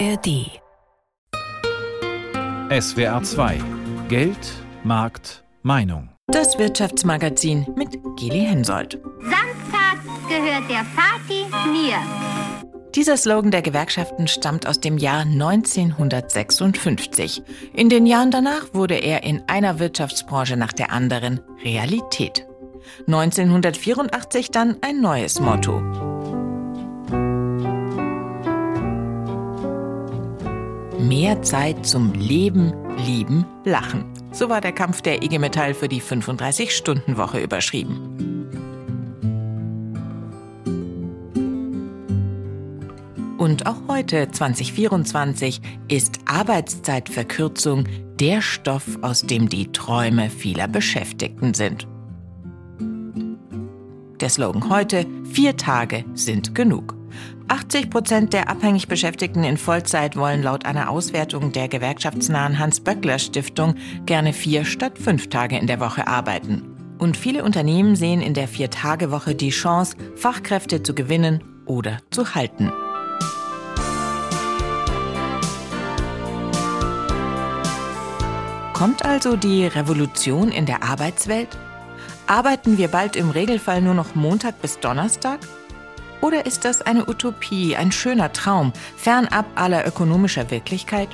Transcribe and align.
ARD. 0.00 0.60
SWR 2.70 3.22
2 3.22 3.60
Geld, 4.08 4.64
Markt, 4.82 5.44
Meinung. 5.62 6.08
Das 6.26 6.58
Wirtschaftsmagazin 6.58 7.64
mit 7.76 7.96
Gili 8.16 8.44
Hensoldt. 8.44 8.98
Samstags 9.20 10.02
gehört 10.28 10.68
der 10.68 10.84
Party 10.96 11.44
mir. 11.70 11.98
Dieser 12.94 13.16
Slogan 13.16 13.52
der 13.52 13.62
Gewerkschaften 13.62 14.26
stammt 14.26 14.66
aus 14.66 14.80
dem 14.80 14.98
Jahr 14.98 15.20
1956. 15.20 17.44
In 17.74 17.88
den 17.88 18.06
Jahren 18.06 18.32
danach 18.32 18.66
wurde 18.72 18.96
er 18.96 19.22
in 19.22 19.44
einer 19.46 19.78
Wirtschaftsbranche 19.78 20.56
nach 20.56 20.72
der 20.72 20.90
anderen 20.90 21.38
Realität. 21.62 22.44
1984 23.06 24.50
dann 24.50 24.78
ein 24.80 25.00
neues 25.00 25.38
Motto. 25.40 26.13
Mehr 31.08 31.42
Zeit 31.42 31.84
zum 31.84 32.14
Leben, 32.14 32.72
Lieben, 32.96 33.44
Lachen. 33.64 34.06
So 34.32 34.48
war 34.48 34.62
der 34.62 34.72
Kampf 34.72 35.02
der 35.02 35.22
IG 35.22 35.38
Metall 35.38 35.74
für 35.74 35.86
die 35.86 36.00
35-Stunden-Woche 36.00 37.42
überschrieben. 37.42 37.98
Und 43.36 43.66
auch 43.66 43.76
heute, 43.86 44.30
2024, 44.30 45.60
ist 45.88 46.20
Arbeitszeitverkürzung 46.24 47.84
der 48.18 48.40
Stoff, 48.40 48.98
aus 49.02 49.20
dem 49.20 49.50
die 49.50 49.70
Träume 49.72 50.30
vieler 50.30 50.68
Beschäftigten 50.68 51.52
sind. 51.52 51.86
Der 54.20 54.30
Slogan 54.30 54.70
heute, 54.70 55.04
vier 55.30 55.54
Tage 55.58 56.06
sind 56.14 56.54
genug. 56.54 56.94
80 57.48 57.90
Prozent 57.90 58.32
der 58.32 58.48
abhängig 58.48 58.88
Beschäftigten 58.88 59.44
in 59.44 59.56
Vollzeit 59.56 60.16
wollen 60.16 60.42
laut 60.42 60.64
einer 60.64 60.90
Auswertung 60.90 61.52
der 61.52 61.68
gewerkschaftsnahen 61.68 62.58
Hans-Böckler-Stiftung 62.58 63.74
gerne 64.06 64.32
vier 64.32 64.64
statt 64.64 64.98
fünf 64.98 65.28
Tage 65.28 65.58
in 65.58 65.66
der 65.66 65.80
Woche 65.80 66.06
arbeiten. 66.06 66.62
Und 66.98 67.16
viele 67.16 67.44
Unternehmen 67.44 67.96
sehen 67.96 68.22
in 68.22 68.34
der 68.34 68.48
Vier-Tage-Woche 68.48 69.34
die 69.34 69.50
Chance, 69.50 69.96
Fachkräfte 70.16 70.82
zu 70.82 70.94
gewinnen 70.94 71.42
oder 71.66 71.98
zu 72.10 72.34
halten. 72.34 72.72
Kommt 78.72 79.04
also 79.04 79.36
die 79.36 79.66
Revolution 79.66 80.50
in 80.50 80.66
der 80.66 80.82
Arbeitswelt? 80.82 81.56
Arbeiten 82.26 82.76
wir 82.76 82.88
bald 82.88 83.16
im 83.16 83.30
Regelfall 83.30 83.80
nur 83.80 83.94
noch 83.94 84.14
Montag 84.14 84.60
bis 84.60 84.80
Donnerstag? 84.80 85.38
Oder 86.24 86.46
ist 86.46 86.64
das 86.64 86.80
eine 86.80 87.06
Utopie, 87.06 87.76
ein 87.76 87.92
schöner 87.92 88.32
Traum, 88.32 88.72
fernab 88.96 89.44
aller 89.56 89.86
ökonomischer 89.86 90.50
Wirklichkeit? 90.50 91.10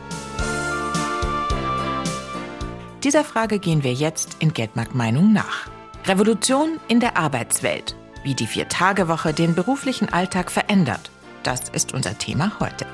Dieser 3.02 3.24
Frage 3.24 3.58
gehen 3.58 3.82
wir 3.82 3.92
jetzt 3.92 4.36
in 4.38 4.54
Geldmark 4.54 4.94
Meinung 4.94 5.32
nach. 5.32 5.68
Revolution 6.06 6.78
in 6.86 7.00
der 7.00 7.16
Arbeitswelt. 7.16 7.96
Wie 8.22 8.36
die 8.36 8.46
Vier-Tage-Woche 8.46 9.34
den 9.34 9.56
beruflichen 9.56 10.12
Alltag 10.12 10.48
verändert. 10.48 11.10
Das 11.42 11.70
ist 11.70 11.92
unser 11.92 12.16
Thema 12.16 12.52
heute. 12.60 12.86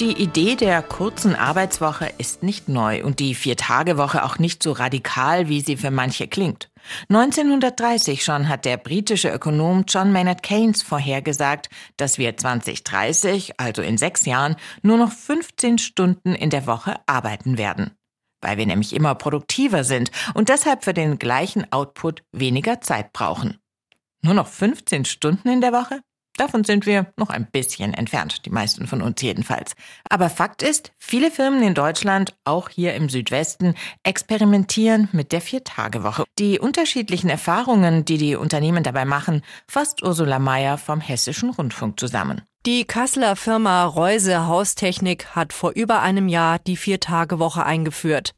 Die 0.00 0.12
Idee 0.12 0.56
der 0.56 0.82
kurzen 0.82 1.34
Arbeitswoche 1.34 2.12
ist 2.18 2.42
nicht 2.42 2.68
neu 2.68 3.02
und 3.02 3.18
die 3.18 3.34
Vier-Tage-Woche 3.34 4.24
auch 4.24 4.38
nicht 4.38 4.62
so 4.62 4.72
radikal, 4.72 5.48
wie 5.48 5.62
sie 5.62 5.78
für 5.78 5.90
manche 5.90 6.28
klingt. 6.28 6.70
1930 7.08 8.22
schon 8.22 8.50
hat 8.50 8.66
der 8.66 8.76
britische 8.76 9.30
Ökonom 9.30 9.86
John 9.88 10.12
Maynard 10.12 10.42
Keynes 10.42 10.82
vorhergesagt, 10.82 11.70
dass 11.96 12.18
wir 12.18 12.36
2030, 12.36 13.58
also 13.58 13.80
in 13.80 13.96
sechs 13.96 14.26
Jahren, 14.26 14.56
nur 14.82 14.98
noch 14.98 15.12
15 15.12 15.78
Stunden 15.78 16.34
in 16.34 16.50
der 16.50 16.66
Woche 16.66 16.96
arbeiten 17.06 17.56
werden. 17.56 17.92
Weil 18.42 18.58
wir 18.58 18.66
nämlich 18.66 18.92
immer 18.92 19.14
produktiver 19.14 19.82
sind 19.82 20.10
und 20.34 20.50
deshalb 20.50 20.84
für 20.84 20.92
den 20.92 21.18
gleichen 21.18 21.72
Output 21.72 22.22
weniger 22.32 22.82
Zeit 22.82 23.14
brauchen. 23.14 23.60
Nur 24.20 24.34
noch 24.34 24.46
15 24.46 25.06
Stunden 25.06 25.48
in 25.48 25.62
der 25.62 25.72
Woche? 25.72 26.02
Davon 26.36 26.64
sind 26.64 26.84
wir 26.84 27.06
noch 27.16 27.30
ein 27.30 27.46
bisschen 27.50 27.94
entfernt, 27.94 28.44
die 28.44 28.50
meisten 28.50 28.86
von 28.86 29.00
uns 29.00 29.22
jedenfalls. 29.22 29.74
Aber 30.08 30.28
Fakt 30.28 30.62
ist, 30.62 30.92
viele 30.98 31.30
Firmen 31.30 31.62
in 31.62 31.74
Deutschland, 31.74 32.34
auch 32.44 32.68
hier 32.68 32.94
im 32.94 33.08
Südwesten, 33.08 33.74
experimentieren 34.02 35.08
mit 35.12 35.32
der 35.32 35.40
Viertagewoche. 35.40 36.24
Die 36.38 36.58
unterschiedlichen 36.58 37.30
Erfahrungen, 37.30 38.04
die 38.04 38.18
die 38.18 38.36
Unternehmen 38.36 38.82
dabei 38.82 39.06
machen, 39.06 39.42
fasst 39.66 40.02
Ursula 40.02 40.38
Mayer 40.38 40.76
vom 40.76 41.00
Hessischen 41.00 41.50
Rundfunk 41.50 41.98
zusammen. 41.98 42.42
Die 42.66 42.84
Kasseler 42.84 43.36
Firma 43.36 43.84
Reuse 43.84 44.46
Haustechnik 44.46 45.36
hat 45.36 45.52
vor 45.52 45.70
über 45.70 46.02
einem 46.02 46.28
Jahr 46.28 46.58
die 46.58 46.76
Viertagewoche 46.76 47.64
eingeführt. 47.64 48.34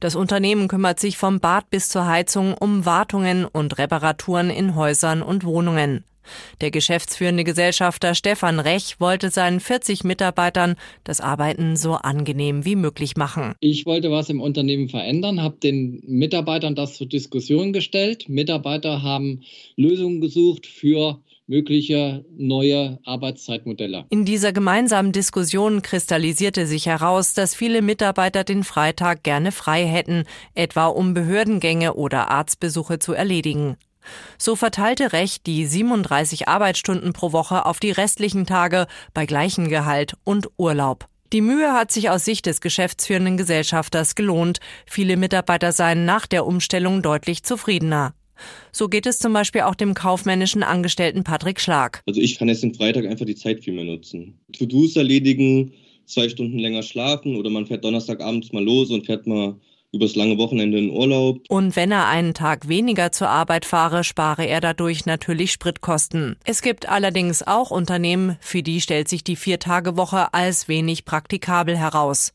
Das 0.00 0.14
Unternehmen 0.14 0.68
kümmert 0.68 0.98
sich 0.98 1.18
vom 1.18 1.40
Bad 1.40 1.70
bis 1.70 1.88
zur 1.88 2.06
Heizung 2.06 2.54
um 2.54 2.86
Wartungen 2.86 3.44
und 3.44 3.78
Reparaturen 3.78 4.50
in 4.50 4.74
Häusern 4.74 5.22
und 5.22 5.44
Wohnungen. 5.44 6.04
Der 6.60 6.70
geschäftsführende 6.70 7.44
Gesellschafter 7.44 8.14
Stefan 8.14 8.60
Rech 8.60 9.00
wollte 9.00 9.30
seinen 9.30 9.60
40 9.60 10.04
Mitarbeitern 10.04 10.76
das 11.04 11.20
Arbeiten 11.20 11.76
so 11.76 11.94
angenehm 11.94 12.64
wie 12.64 12.76
möglich 12.76 13.16
machen. 13.16 13.54
Ich 13.60 13.86
wollte 13.86 14.10
was 14.10 14.28
im 14.28 14.40
Unternehmen 14.40 14.88
verändern, 14.88 15.42
habe 15.42 15.56
den 15.62 16.02
Mitarbeitern 16.06 16.74
das 16.74 16.96
zur 16.96 17.06
Diskussion 17.06 17.72
gestellt. 17.72 18.28
Mitarbeiter 18.28 19.02
haben 19.02 19.42
Lösungen 19.76 20.20
gesucht 20.20 20.66
für 20.66 21.20
mögliche 21.46 22.24
neue 22.36 22.98
Arbeitszeitmodelle. 23.04 24.04
In 24.10 24.24
dieser 24.24 24.52
gemeinsamen 24.52 25.12
Diskussion 25.12 25.82
kristallisierte 25.82 26.66
sich 26.66 26.86
heraus, 26.86 27.34
dass 27.34 27.54
viele 27.54 27.82
Mitarbeiter 27.82 28.44
den 28.44 28.64
Freitag 28.64 29.22
gerne 29.22 29.52
frei 29.52 29.86
hätten, 29.86 30.24
etwa 30.54 30.86
um 30.86 31.14
Behördengänge 31.14 31.94
oder 31.94 32.30
Arztbesuche 32.30 32.98
zu 32.98 33.12
erledigen. 33.12 33.76
So 34.38 34.56
verteilte 34.56 35.12
Recht 35.12 35.46
die 35.46 35.66
37 35.66 36.48
Arbeitsstunden 36.48 37.12
pro 37.12 37.32
Woche 37.32 37.66
auf 37.66 37.80
die 37.80 37.90
restlichen 37.90 38.46
Tage 38.46 38.86
bei 39.14 39.26
gleichem 39.26 39.68
Gehalt 39.68 40.14
und 40.24 40.48
Urlaub. 40.56 41.08
Die 41.32 41.40
Mühe 41.40 41.72
hat 41.72 41.90
sich 41.90 42.08
aus 42.08 42.24
Sicht 42.24 42.46
des 42.46 42.60
geschäftsführenden 42.60 43.36
Gesellschafters 43.36 44.14
gelohnt. 44.14 44.60
Viele 44.86 45.16
Mitarbeiter 45.16 45.72
seien 45.72 46.04
nach 46.04 46.26
der 46.26 46.46
Umstellung 46.46 47.02
deutlich 47.02 47.42
zufriedener. 47.42 48.14
So 48.70 48.88
geht 48.88 49.06
es 49.06 49.18
zum 49.18 49.32
Beispiel 49.32 49.62
auch 49.62 49.74
dem 49.74 49.94
kaufmännischen 49.94 50.62
Angestellten 50.62 51.24
Patrick 51.24 51.60
Schlag. 51.60 52.02
Also 52.06 52.20
ich 52.20 52.38
kann 52.38 52.48
jetzt 52.48 52.62
den 52.62 52.74
Freitag 52.74 53.06
einfach 53.06 53.26
die 53.26 53.34
Zeit 53.34 53.64
viel 53.64 53.74
mehr 53.74 53.84
nutzen. 53.84 54.38
To-Dos 54.52 54.96
erledigen, 54.96 55.72
zwei 56.04 56.28
Stunden 56.28 56.58
länger 56.58 56.82
schlafen 56.82 57.36
oder 57.36 57.50
man 57.50 57.66
fährt 57.66 57.84
Donnerstagabends 57.84 58.52
mal 58.52 58.62
los 58.62 58.90
und 58.90 59.06
fährt 59.06 59.26
mal 59.26 59.56
übers 59.92 60.14
lange 60.14 60.38
Wochenende 60.38 60.78
in 60.78 60.90
Urlaub. 60.90 61.40
Und 61.48 61.76
wenn 61.76 61.90
er 61.90 62.06
einen 62.06 62.34
Tag 62.34 62.68
weniger 62.68 63.12
zur 63.12 63.28
Arbeit 63.28 63.64
fahre, 63.64 64.04
spare 64.04 64.44
er 64.46 64.60
dadurch 64.60 65.06
natürlich 65.06 65.52
Spritkosten. 65.52 66.36
Es 66.44 66.62
gibt 66.62 66.88
allerdings 66.88 67.42
auch 67.42 67.70
Unternehmen, 67.70 68.36
für 68.40 68.62
die 68.62 68.80
stellt 68.80 69.08
sich 69.08 69.24
die 69.24 69.36
Vier-Tage-Woche 69.36 70.34
als 70.34 70.68
wenig 70.68 71.04
praktikabel 71.04 71.76
heraus. 71.76 72.32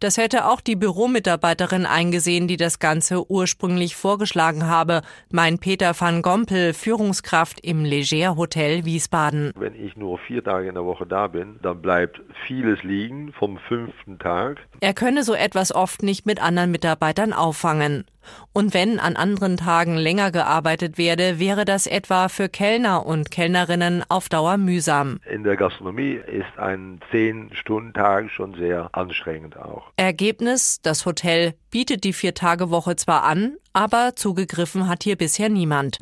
Das 0.00 0.16
hätte 0.16 0.46
auch 0.46 0.60
die 0.60 0.76
Büromitarbeiterin 0.76 1.86
eingesehen, 1.86 2.48
die 2.48 2.56
das 2.56 2.78
Ganze 2.78 3.30
ursprünglich 3.30 3.96
vorgeschlagen 3.96 4.66
habe, 4.66 5.02
meint 5.30 5.60
Peter 5.60 5.98
van 5.98 6.22
Gompel, 6.22 6.74
Führungskraft 6.74 7.60
im 7.64 7.84
Leger 7.84 8.36
Hotel 8.36 8.84
Wiesbaden. 8.84 9.52
Wenn 9.56 9.74
ich 9.74 9.96
nur 9.96 10.18
vier 10.18 10.42
Tage 10.42 10.68
in 10.68 10.74
der 10.74 10.84
Woche 10.84 11.06
da 11.06 11.26
bin, 11.26 11.58
dann 11.62 11.82
bleibt 11.82 12.20
vieles 12.46 12.82
liegen 12.82 13.32
vom 13.38 13.58
fünften 13.68 14.18
Tag. 14.18 14.58
Er 14.80 14.94
könne 14.94 15.22
so 15.22 15.34
etwas 15.34 15.74
oft 15.74 16.02
nicht 16.02 16.26
mit 16.26 16.42
anderen 16.42 16.70
Mitarbeitern 16.70 17.32
auffangen. 17.32 18.04
Und 18.52 18.74
wenn 18.74 18.98
an 18.98 19.16
anderen 19.16 19.56
Tagen 19.56 19.96
länger 19.96 20.30
gearbeitet 20.30 20.98
werde, 20.98 21.38
wäre 21.38 21.64
das 21.64 21.86
etwa 21.86 22.28
für 22.28 22.48
Kellner 22.48 23.06
und 23.06 23.30
Kellnerinnen 23.30 24.04
auf 24.08 24.28
Dauer 24.28 24.56
mühsam. 24.56 25.20
In 25.30 25.44
der 25.44 25.56
Gastronomie 25.56 26.20
ist 26.26 26.58
ein 26.58 27.00
10-Stunden-Tag 27.12 28.30
schon 28.30 28.54
sehr 28.54 28.90
anstrengend 28.92 29.56
auch. 29.56 29.90
Ergebnis, 29.96 30.80
das 30.82 31.06
Hotel 31.06 31.54
bietet 31.70 32.04
die 32.04 32.12
Vier-Tage-Woche 32.12 32.96
zwar 32.96 33.24
an, 33.24 33.56
aber 33.72 34.12
zugegriffen 34.16 34.88
hat 34.88 35.02
hier 35.02 35.16
bisher 35.16 35.48
niemand. 35.48 35.98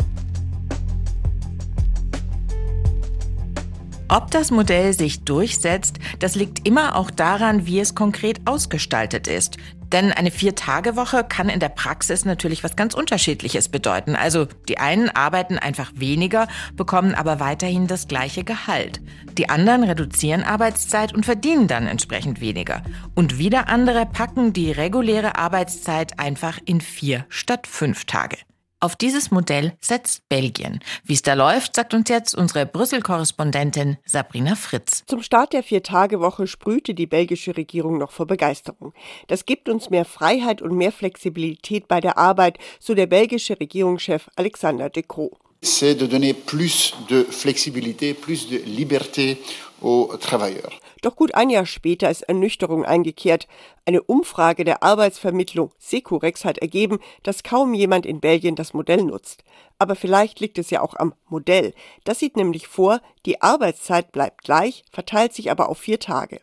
Ob 4.12 4.32
das 4.32 4.50
Modell 4.50 4.92
sich 4.92 5.22
durchsetzt, 5.22 6.00
das 6.18 6.34
liegt 6.34 6.66
immer 6.66 6.96
auch 6.96 7.12
daran, 7.12 7.64
wie 7.66 7.78
es 7.78 7.94
konkret 7.94 8.40
ausgestaltet 8.44 9.28
ist. 9.28 9.56
Denn 9.92 10.10
eine 10.10 10.32
Vier-Tage-Woche 10.32 11.22
kann 11.22 11.48
in 11.48 11.60
der 11.60 11.68
Praxis 11.68 12.24
natürlich 12.24 12.64
was 12.64 12.74
ganz 12.74 12.94
Unterschiedliches 12.94 13.68
bedeuten. 13.68 14.16
Also 14.16 14.48
die 14.68 14.78
einen 14.78 15.10
arbeiten 15.10 15.58
einfach 15.58 15.92
weniger, 15.94 16.48
bekommen 16.74 17.14
aber 17.14 17.38
weiterhin 17.38 17.86
das 17.86 18.08
gleiche 18.08 18.42
Gehalt. 18.42 19.00
Die 19.38 19.48
anderen 19.48 19.84
reduzieren 19.84 20.42
Arbeitszeit 20.42 21.14
und 21.14 21.24
verdienen 21.24 21.68
dann 21.68 21.86
entsprechend 21.86 22.40
weniger. 22.40 22.82
Und 23.14 23.38
wieder 23.38 23.68
andere 23.68 24.06
packen 24.06 24.52
die 24.52 24.72
reguläre 24.72 25.38
Arbeitszeit 25.38 26.18
einfach 26.18 26.58
in 26.64 26.80
vier 26.80 27.26
statt 27.28 27.68
fünf 27.68 28.06
Tage. 28.06 28.38
Auf 28.82 28.96
dieses 28.96 29.30
Modell 29.30 29.74
setzt 29.82 30.26
Belgien. 30.30 30.80
Wie 31.04 31.12
es 31.12 31.20
da 31.20 31.34
läuft, 31.34 31.76
sagt 31.76 31.92
uns 31.92 32.08
jetzt 32.08 32.34
unsere 32.34 32.64
Brüssel-Korrespondentin 32.64 33.98
Sabrina 34.06 34.54
Fritz. 34.54 35.04
Zum 35.06 35.22
Start 35.22 35.52
der 35.52 35.62
Vier-Tage-Woche 35.62 36.46
sprühte 36.46 36.94
die 36.94 37.06
belgische 37.06 37.54
Regierung 37.58 37.98
noch 37.98 38.10
vor 38.10 38.26
Begeisterung. 38.26 38.94
Das 39.26 39.44
gibt 39.44 39.68
uns 39.68 39.90
mehr 39.90 40.06
Freiheit 40.06 40.62
und 40.62 40.74
mehr 40.74 40.92
Flexibilität 40.92 41.88
bei 41.88 42.00
der 42.00 42.16
Arbeit, 42.16 42.56
so 42.78 42.94
der 42.94 43.06
belgische 43.06 43.60
Regierungschef 43.60 44.30
Alexander 44.36 44.88
De 44.88 45.02
Croo. 45.02 45.36
C'est 45.62 45.94
de 45.94 46.06
donner 46.06 46.32
plus 46.32 46.94
de 47.10 47.22
flexibilité, 47.24 48.14
plus 48.14 48.48
de 48.48 48.56
liberté 48.64 49.36
aux 49.82 50.16
travailleurs. 50.18 50.79
Doch 51.02 51.16
gut 51.16 51.34
ein 51.34 51.50
Jahr 51.50 51.66
später 51.66 52.10
ist 52.10 52.22
Ernüchterung 52.22 52.84
eingekehrt. 52.84 53.48
Eine 53.86 54.02
Umfrage 54.02 54.64
der 54.64 54.82
Arbeitsvermittlung 54.82 55.72
Securex 55.78 56.44
hat 56.44 56.58
ergeben, 56.58 56.98
dass 57.22 57.42
kaum 57.42 57.72
jemand 57.74 58.04
in 58.06 58.20
Belgien 58.20 58.54
das 58.54 58.74
Modell 58.74 59.02
nutzt. 59.02 59.44
Aber 59.78 59.96
vielleicht 59.96 60.40
liegt 60.40 60.58
es 60.58 60.70
ja 60.70 60.82
auch 60.82 60.94
am 60.94 61.14
Modell. 61.28 61.72
Das 62.04 62.18
sieht 62.18 62.36
nämlich 62.36 62.68
vor, 62.68 63.00
die 63.24 63.40
Arbeitszeit 63.40 64.12
bleibt 64.12 64.44
gleich, 64.44 64.84
verteilt 64.90 65.32
sich 65.32 65.50
aber 65.50 65.68
auf 65.70 65.78
vier 65.78 65.98
Tage. 65.98 66.40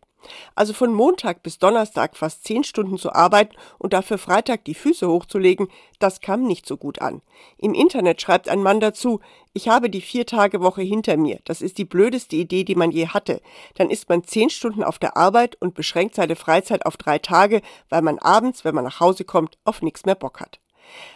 Also 0.56 0.74
von 0.74 0.94
Montag 0.94 1.44
bis 1.44 1.60
Donnerstag 1.60 2.16
fast 2.16 2.44
zehn 2.44 2.64
Stunden 2.64 2.98
zu 2.98 3.14
arbeiten 3.14 3.56
und 3.78 3.94
dafür 3.94 4.18
Freitag 4.18 4.66
die 4.66 4.74
Füße 4.74 5.08
hochzulegen, 5.08 5.68
das 6.00 6.22
kam 6.22 6.44
nicht 6.44 6.66
so 6.66 6.78
gut 6.78 7.02
an. 7.02 7.22
Im 7.58 7.74
Internet 7.74 8.22
schreibt 8.22 8.50
ein 8.50 8.62
Mann 8.62 8.80
dazu, 8.80 9.20
ich 9.54 9.70
habe 9.70 9.90
die 9.90 10.02
Vier-Tage-Woche 10.02 10.84
hinter 10.84 11.18
mir. 11.18 11.40
Das 11.46 11.62
ist 11.62 11.78
die 11.80 11.86
blödeste 11.86 12.36
Idee, 12.36 12.64
die 12.64 12.76
man 12.76 12.92
je 12.92 13.08
hatte. 13.08 13.42
Dann 13.76 13.90
ist 13.90 14.08
man 14.10 14.24
zehn 14.24 14.50
Stunden 14.50 14.84
auf 14.84 15.00
der 15.00 15.18
Arbeit 15.18 15.58
und 15.60 15.74
beschränkt 15.74 16.16
seine 16.16 16.36
Freizeit 16.36 16.86
auf 16.86 16.98
drei 16.98 17.18
Tage, 17.18 17.62
weil 17.90 18.04
man 18.04 18.20
abends, 18.20 18.66
wenn 18.66 18.76
man 18.76 18.84
nach 18.84 19.00
Hause 19.00 19.26
kommt, 19.26 19.58
auf 19.66 19.82
nichts 19.82 20.06
mehr 20.06 20.16
Bock 20.16 20.40
hat. 20.40 20.60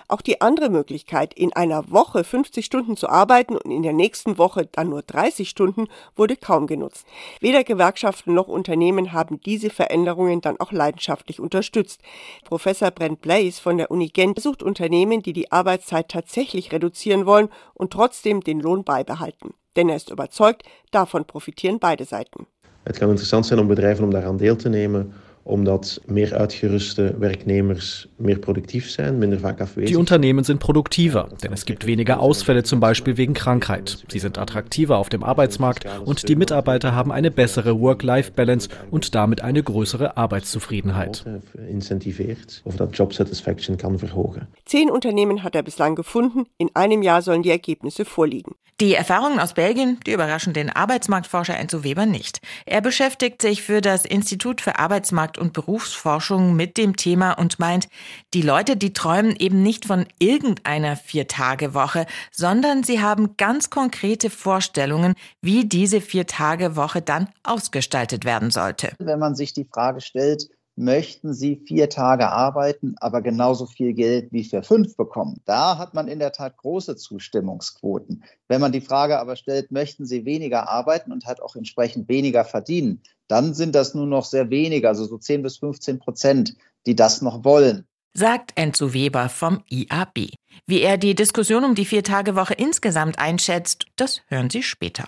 Auch 0.07 0.21
die 0.21 0.41
andere 0.41 0.69
Möglichkeit, 0.69 1.33
in 1.33 1.53
einer 1.53 1.89
Woche 1.91 2.23
50 2.23 2.65
Stunden 2.65 2.97
zu 2.97 3.07
arbeiten 3.09 3.55
und 3.55 3.71
in 3.71 3.83
der 3.83 3.93
nächsten 3.93 4.37
Woche 4.37 4.67
dann 4.71 4.89
nur 4.89 5.01
30 5.01 5.49
Stunden, 5.49 5.87
wurde 6.15 6.35
kaum 6.35 6.67
genutzt. 6.67 7.07
Weder 7.39 7.63
Gewerkschaften 7.63 8.33
noch 8.33 8.47
Unternehmen 8.47 9.13
haben 9.13 9.39
diese 9.41 9.69
Veränderungen 9.69 10.41
dann 10.41 10.59
auch 10.59 10.71
leidenschaftlich 10.71 11.39
unterstützt. 11.39 12.01
Professor 12.43 12.91
Brent 12.91 13.21
Blaze 13.21 13.61
von 13.61 13.77
der 13.77 13.91
Uni 13.91 14.07
Gent 14.07 14.35
besucht 14.35 14.63
Unternehmen, 14.63 15.21
die 15.21 15.33
die 15.33 15.51
Arbeitszeit 15.51 16.09
tatsächlich 16.09 16.71
reduzieren 16.71 17.25
wollen 17.25 17.49
und 17.73 17.91
trotzdem 17.91 18.41
den 18.41 18.59
Lohn 18.59 18.83
beibehalten. 18.83 19.53
Denn 19.75 19.89
er 19.89 19.95
ist 19.95 20.09
überzeugt, 20.09 20.63
davon 20.91 21.25
profitieren 21.25 21.79
beide 21.79 22.05
Seiten. 22.05 22.47
Es 22.83 22.99
kann 22.99 23.09
interessant 23.09 23.45
sein, 23.45 23.59
um 23.59 23.67
Bedrijven 23.67 24.03
um 24.03 24.11
daran 24.11 24.37
deel 24.37 24.57
te 24.57 24.69
nemen 24.69 25.13
omdat 25.43 26.01
meer 26.05 26.33
uitgeruste 26.33 27.15
werknemers 27.19 28.07
meer 28.17 28.39
produktiv 28.39 28.89
zijn, 28.89 29.17
minder 29.17 29.39
vaak 29.39 29.61
afwezig. 29.61 29.89
Die 29.89 29.95
Unternehmen 29.95 30.43
sind 30.43 30.59
produktiver, 30.59 31.29
denn 31.43 31.53
es 31.53 31.65
gibt 31.65 31.85
weniger 31.85 32.19
Ausfälle 32.19 32.63
zum 32.63 32.79
Beispiel 32.79 33.17
wegen 33.17 33.33
Krankheit. 33.33 34.03
Sie 34.07 34.19
sind 34.19 34.37
attraktiver 34.37 34.97
auf 34.97 35.09
dem 35.09 35.23
Arbeitsmarkt 35.23 35.85
und 36.05 36.27
die 36.29 36.35
Mitarbeiter 36.35 36.93
haben 36.95 37.11
eine 37.11 37.31
bessere 37.31 37.79
Work-Life-Balance 37.79 38.69
und 38.91 39.15
damit 39.15 39.41
eine 39.41 39.63
größere 39.63 40.17
Arbeitszufriedenheit. 40.17 41.25
Incentiviert 41.69 42.61
of 42.65 42.75
dat 42.75 42.97
Job 42.97 43.13
Satisfaction 43.13 43.77
kann 43.77 43.97
verhogen. 43.97 44.47
Zehn 44.65 44.89
Unternehmen 44.89 45.43
hat 45.43 45.55
er 45.55 45.63
bislang 45.63 45.95
gefunden. 45.95 46.45
In 46.57 46.69
einem 46.73 47.01
Jahr 47.01 47.21
sollen 47.21 47.43
die 47.43 47.49
Ergebnisse 47.49 48.05
vorliegen. 48.05 48.55
Die 48.81 48.95
Erfahrungen 48.95 49.39
aus 49.39 49.53
Belgien, 49.53 49.99
die 50.07 50.11
überraschen 50.11 50.53
den 50.53 50.71
Arbeitsmarktforscher 50.71 51.55
Enzo 51.55 51.83
Weber 51.83 52.07
nicht. 52.07 52.39
Er 52.65 52.81
beschäftigt 52.81 53.39
sich 53.39 53.61
für 53.61 53.79
das 53.79 54.05
Institut 54.05 54.59
für 54.59 54.79
Arbeitsmarkt 54.79 55.30
und 55.37 55.53
Berufsforschung 55.53 56.55
mit 56.55 56.77
dem 56.77 56.95
Thema 56.95 57.33
und 57.33 57.59
meint, 57.59 57.87
die 58.33 58.41
Leute, 58.41 58.77
die 58.77 58.93
träumen 58.93 59.35
eben 59.37 59.61
nicht 59.63 59.85
von 59.85 60.05
irgendeiner 60.19 60.95
Vier-Tage-Woche, 60.95 62.05
sondern 62.31 62.83
sie 62.83 63.01
haben 63.01 63.37
ganz 63.37 63.69
konkrete 63.69 64.29
Vorstellungen, 64.29 65.15
wie 65.41 65.65
diese 65.65 66.01
Vier-Tage-Woche 66.01 67.01
dann 67.01 67.29
ausgestaltet 67.43 68.25
werden 68.25 68.51
sollte. 68.51 68.93
Wenn 68.99 69.19
man 69.19 69.35
sich 69.35 69.53
die 69.53 69.65
Frage 69.65 70.01
stellt, 70.01 70.49
möchten 70.75 71.33
sie 71.33 71.61
vier 71.67 71.89
Tage 71.89 72.29
arbeiten, 72.29 72.95
aber 72.99 73.21
genauso 73.21 73.65
viel 73.65 73.93
Geld 73.93 74.31
wie 74.31 74.43
für 74.43 74.63
fünf 74.63 74.95
bekommen. 74.95 75.41
Da 75.45 75.77
hat 75.77 75.93
man 75.93 76.07
in 76.07 76.19
der 76.19 76.31
Tat 76.31 76.57
große 76.57 76.95
Zustimmungsquoten. 76.95 78.23
Wenn 78.47 78.61
man 78.61 78.71
die 78.71 78.81
Frage 78.81 79.19
aber 79.19 79.35
stellt, 79.35 79.71
möchten 79.71 80.05
sie 80.05 80.25
weniger 80.25 80.69
arbeiten 80.69 81.11
und 81.11 81.25
halt 81.25 81.41
auch 81.41 81.55
entsprechend 81.55 82.09
weniger 82.09 82.45
verdienen, 82.45 83.01
dann 83.27 83.53
sind 83.53 83.75
das 83.75 83.93
nur 83.93 84.07
noch 84.07 84.25
sehr 84.25 84.49
wenige, 84.49 84.87
also 84.87 85.05
so 85.05 85.17
10 85.17 85.43
bis 85.43 85.57
15 85.57 85.99
Prozent, 85.99 86.55
die 86.85 86.95
das 86.95 87.21
noch 87.21 87.43
wollen. 87.43 87.85
Sagt 88.13 88.51
Enzo 88.55 88.93
Weber 88.93 89.29
vom 89.29 89.63
IAB. 89.69 90.31
Wie 90.65 90.81
er 90.81 90.97
die 90.97 91.15
Diskussion 91.15 91.63
um 91.63 91.75
die 91.75 91.85
Vier-Tage-Woche 91.85 92.53
insgesamt 92.55 93.19
einschätzt, 93.19 93.85
das 93.95 94.21
hören 94.27 94.49
Sie 94.49 94.63
später. 94.63 95.07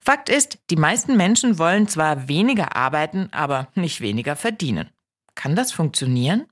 Fakt 0.00 0.28
ist, 0.28 0.58
die 0.70 0.76
meisten 0.76 1.16
Menschen 1.16 1.58
wollen 1.58 1.88
zwar 1.88 2.28
weniger 2.28 2.76
arbeiten, 2.76 3.28
aber 3.32 3.68
nicht 3.74 4.00
weniger 4.00 4.36
verdienen. 4.36 4.90
Kann 5.34 5.56
das 5.56 5.72
funktionieren? 5.72 6.46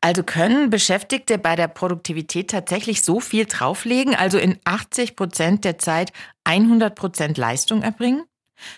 Also 0.00 0.22
können 0.22 0.70
Beschäftigte 0.70 1.38
bei 1.38 1.56
der 1.56 1.68
Produktivität 1.68 2.50
tatsächlich 2.50 3.02
so 3.02 3.20
viel 3.20 3.46
drauflegen, 3.46 4.14
also 4.14 4.38
in 4.38 4.58
80 4.64 5.16
Prozent 5.16 5.64
der 5.64 5.78
Zeit 5.78 6.12
100 6.44 6.94
Prozent 6.94 7.38
Leistung 7.38 7.82
erbringen? 7.82 8.24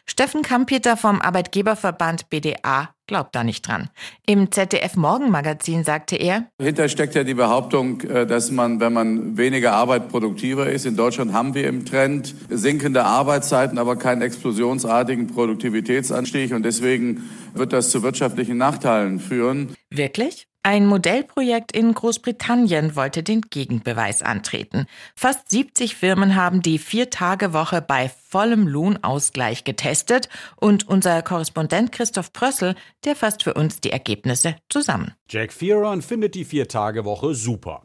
Steffen 0.06 0.42
Kampeter 0.42 0.96
vom 0.96 1.20
Arbeitgeberverband 1.20 2.30
BDA 2.30 2.90
glaubt 3.06 3.34
da 3.34 3.44
nicht 3.44 3.66
dran. 3.66 3.88
Im 4.26 4.50
ZDF 4.50 4.96
Morgenmagazin 4.96 5.84
sagte 5.84 6.16
er, 6.16 6.46
Hinter 6.60 6.88
steckt 6.88 7.14
ja 7.14 7.24
die 7.24 7.34
Behauptung, 7.34 8.00
äh, 8.00 8.26
dass 8.26 8.50
man, 8.50 8.80
wenn 8.80 8.92
man 8.92 9.36
weniger 9.36 9.72
Arbeit 9.72 10.08
produktiver 10.08 10.68
ist, 10.68 10.86
in 10.86 10.96
Deutschland 10.96 11.32
haben 11.32 11.54
wir 11.54 11.68
im 11.68 11.84
Trend 11.84 12.34
sinkende 12.48 13.04
Arbeitszeiten, 13.04 13.78
aber 13.78 13.96
keinen 13.96 14.22
explosionsartigen 14.22 15.28
Produktivitätsanstieg 15.28 16.52
und 16.52 16.64
deswegen 16.64 17.30
wird 17.54 17.72
das 17.72 17.90
zu 17.90 18.02
wirtschaftlichen 18.02 18.56
Nachteilen 18.56 19.20
führen. 19.20 19.74
Wirklich? 19.90 20.48
Ein 20.66 20.86
Modellprojekt 20.86 21.70
in 21.70 21.94
Großbritannien 21.94 22.96
wollte 22.96 23.22
den 23.22 23.40
Gegenbeweis 23.40 24.22
antreten. 24.22 24.86
Fast 25.14 25.48
70 25.48 25.94
Firmen 25.94 26.34
haben 26.34 26.60
die 26.60 26.78
Vier-Tage-Woche 26.78 27.82
bei 27.82 28.10
vollem 28.36 28.68
Lohnausgleich 28.68 29.64
getestet 29.64 30.28
und 30.56 30.86
unser 30.86 31.22
Korrespondent 31.22 31.90
Christoph 31.90 32.34
Prössel, 32.34 32.74
der 33.06 33.16
fasst 33.16 33.44
für 33.44 33.54
uns 33.54 33.80
die 33.80 33.90
Ergebnisse 33.90 34.56
zusammen. 34.68 35.14
Jack 35.30 35.54
Fearon 35.54 36.02
findet 36.02 36.34
die 36.34 36.44
Vier-Tage-Woche 36.44 37.34
super. 37.34 37.80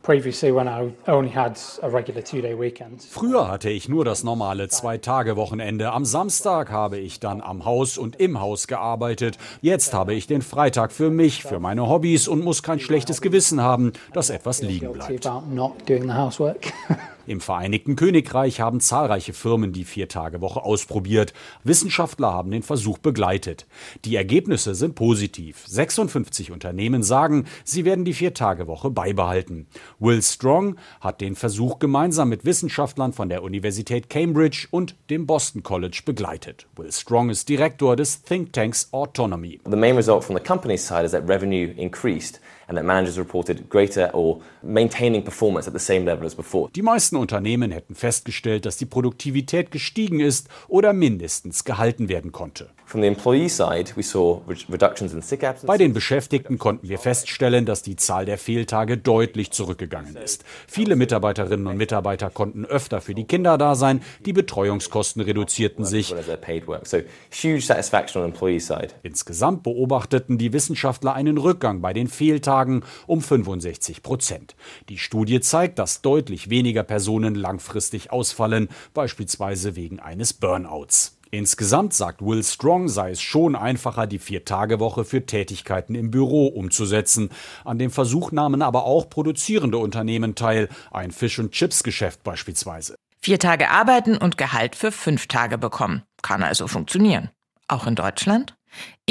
Früher 3.09 3.47
hatte 3.47 3.69
ich 3.69 3.87
nur 3.87 4.03
das 4.03 4.25
normale 4.25 4.67
Zwei-Tage-Wochenende. 4.67 5.93
Am 5.93 6.03
Samstag 6.03 6.69
habe 6.69 6.99
ich 6.99 7.21
dann 7.21 7.39
am 7.39 7.63
Haus 7.63 7.97
und 7.97 8.17
im 8.17 8.41
Haus 8.41 8.67
gearbeitet. 8.67 9.37
Jetzt 9.61 9.93
habe 9.93 10.13
ich 10.13 10.27
den 10.27 10.41
Freitag 10.41 10.91
für 10.91 11.09
mich, 11.09 11.43
für 11.43 11.61
meine 11.61 11.87
Hobbys 11.87 12.27
und 12.27 12.43
muss 12.43 12.61
kein 12.61 12.81
schlechtes 12.81 13.21
Gewissen 13.21 13.61
haben, 13.61 13.93
dass 14.11 14.29
etwas 14.29 14.61
liegen 14.61 14.91
bleibt. 14.91 15.25
Im 17.27 17.39
Vereinigten 17.39 17.95
Königreich 17.95 18.59
haben 18.59 18.79
zahlreiche 18.79 19.33
Firmen 19.33 19.73
die 19.73 19.85
Vier-Tage-Woche 19.85 20.63
ausprobiert. 20.63 21.33
Wissenschaftler 21.63 22.33
haben 22.33 22.51
den 22.51 22.63
Versuch 22.63 22.97
begleitet. 22.97 23.67
Die 24.05 24.15
Ergebnisse 24.15 24.73
sind 24.73 24.95
positiv. 24.95 25.63
56 25.67 26.51
Unternehmen 26.51 27.03
sagen, 27.03 27.45
sie 27.63 27.85
werden 27.85 28.05
die 28.05 28.13
Vier-Tage-Woche 28.13 28.89
beibehalten. 28.89 29.67
Will 29.99 30.21
Strong 30.21 30.77
hat 30.99 31.21
den 31.21 31.35
Versuch 31.35 31.79
gemeinsam 31.79 32.29
mit 32.29 32.45
Wissenschaftlern 32.45 33.13
von 33.13 33.29
der 33.29 33.43
Universität 33.43 34.09
Cambridge 34.09 34.67
und 34.71 34.95
dem 35.09 35.27
Boston 35.27 35.63
College 35.63 36.01
begleitet. 36.05 36.67
Will 36.75 36.91
Strong 36.91 37.29
ist 37.29 37.49
Direktor 37.49 37.95
des 37.95 38.23
Think 38.23 38.53
Tanks 38.53 38.89
Autonomy. 38.91 39.59
The 39.69 39.77
main 39.77 39.95
result 39.95 40.23
from 40.23 40.35
the 40.35 40.43
company's 40.43 40.85
side 40.85 41.05
is 41.05 41.11
that 41.11 41.27
revenue 41.27 41.71
increased 41.77 42.41
and 42.71 42.77
that 42.77 42.85
managers 42.85 43.17
reported 43.17 43.69
greater 43.69 44.09
or 44.13 44.39
maintaining 44.63 45.23
performance 45.23 45.67
at 45.67 45.73
the 45.73 45.79
same 45.79 46.05
level 46.05 46.25
as 46.25 46.33
before. 46.35 46.69
Die 46.73 46.81
meisten 46.81 47.17
Unternehmen 47.17 47.71
hätten 47.71 47.95
festgestellt, 47.95 48.65
dass 48.65 48.77
die 48.77 48.85
Produktivität 48.85 49.71
gestiegen 49.71 50.21
ist 50.21 50.47
oder 50.69 50.93
mindestens 50.93 51.65
gehalten 51.65 52.07
werden 52.07 52.31
konnte. 52.31 52.69
Bei 55.65 55.77
den 55.77 55.93
Beschäftigten 55.93 56.57
konnten 56.57 56.89
wir 56.89 56.99
feststellen, 56.99 57.65
dass 57.65 57.83
die 57.83 57.95
Zahl 57.95 58.25
der 58.25 58.37
Fehltage 58.37 58.97
deutlich 58.97 59.51
zurückgegangen 59.51 60.17
ist. 60.17 60.43
Viele 60.67 60.97
Mitarbeiterinnen 60.97 61.67
und 61.67 61.77
Mitarbeiter 61.77 62.29
konnten 62.29 62.65
öfter 62.65 62.99
für 62.99 63.15
die 63.15 63.23
Kinder 63.23 63.57
da 63.57 63.75
sein, 63.75 64.01
die 64.25 64.33
Betreuungskosten 64.33 65.21
reduzierten 65.21 65.85
sich. 65.85 66.13
Insgesamt 69.03 69.63
beobachteten 69.63 70.37
die 70.37 70.53
Wissenschaftler 70.53 71.13
einen 71.13 71.37
Rückgang 71.37 71.81
bei 71.81 71.93
den 71.93 72.07
Fehltagen 72.07 72.60
um 73.07 73.21
65 73.21 74.03
Prozent. 74.03 74.55
Die 74.89 74.97
Studie 74.97 75.41
zeigt, 75.41 75.79
dass 75.79 76.01
deutlich 76.01 76.49
weniger 76.49 76.83
Personen 76.83 77.35
langfristig 77.35 78.11
ausfallen, 78.11 78.69
beispielsweise 78.93 79.75
wegen 79.75 79.99
eines 79.99 80.33
Burnouts. 80.33 81.17
Insgesamt, 81.33 81.93
sagt 81.93 82.21
Will 82.21 82.43
Strong, 82.43 82.89
sei 82.89 83.11
es 83.11 83.21
schon 83.21 83.55
einfacher, 83.55 84.05
die 84.05 84.19
Vier-Tage-Woche 84.19 85.05
für 85.05 85.25
Tätigkeiten 85.25 85.95
im 85.95 86.11
Büro 86.11 86.47
umzusetzen. 86.47 87.29
An 87.63 87.79
dem 87.79 87.89
Versuch 87.89 88.33
nahmen 88.33 88.61
aber 88.61 88.83
auch 88.83 89.09
produzierende 89.09 89.77
Unternehmen 89.77 90.35
teil, 90.35 90.67
ein 90.91 91.11
Fisch- 91.11 91.39
und 91.39 91.53
Chips-Geschäft 91.53 92.23
beispielsweise. 92.23 92.95
Vier 93.21 93.39
Tage 93.39 93.69
arbeiten 93.69 94.17
und 94.17 94.37
Gehalt 94.37 94.75
für 94.75 94.91
fünf 94.91 95.27
Tage 95.27 95.57
bekommen. 95.57 96.03
Kann 96.21 96.43
also 96.43 96.67
funktionieren. 96.67 97.29
Auch 97.69 97.87
in 97.87 97.95
Deutschland? 97.95 98.55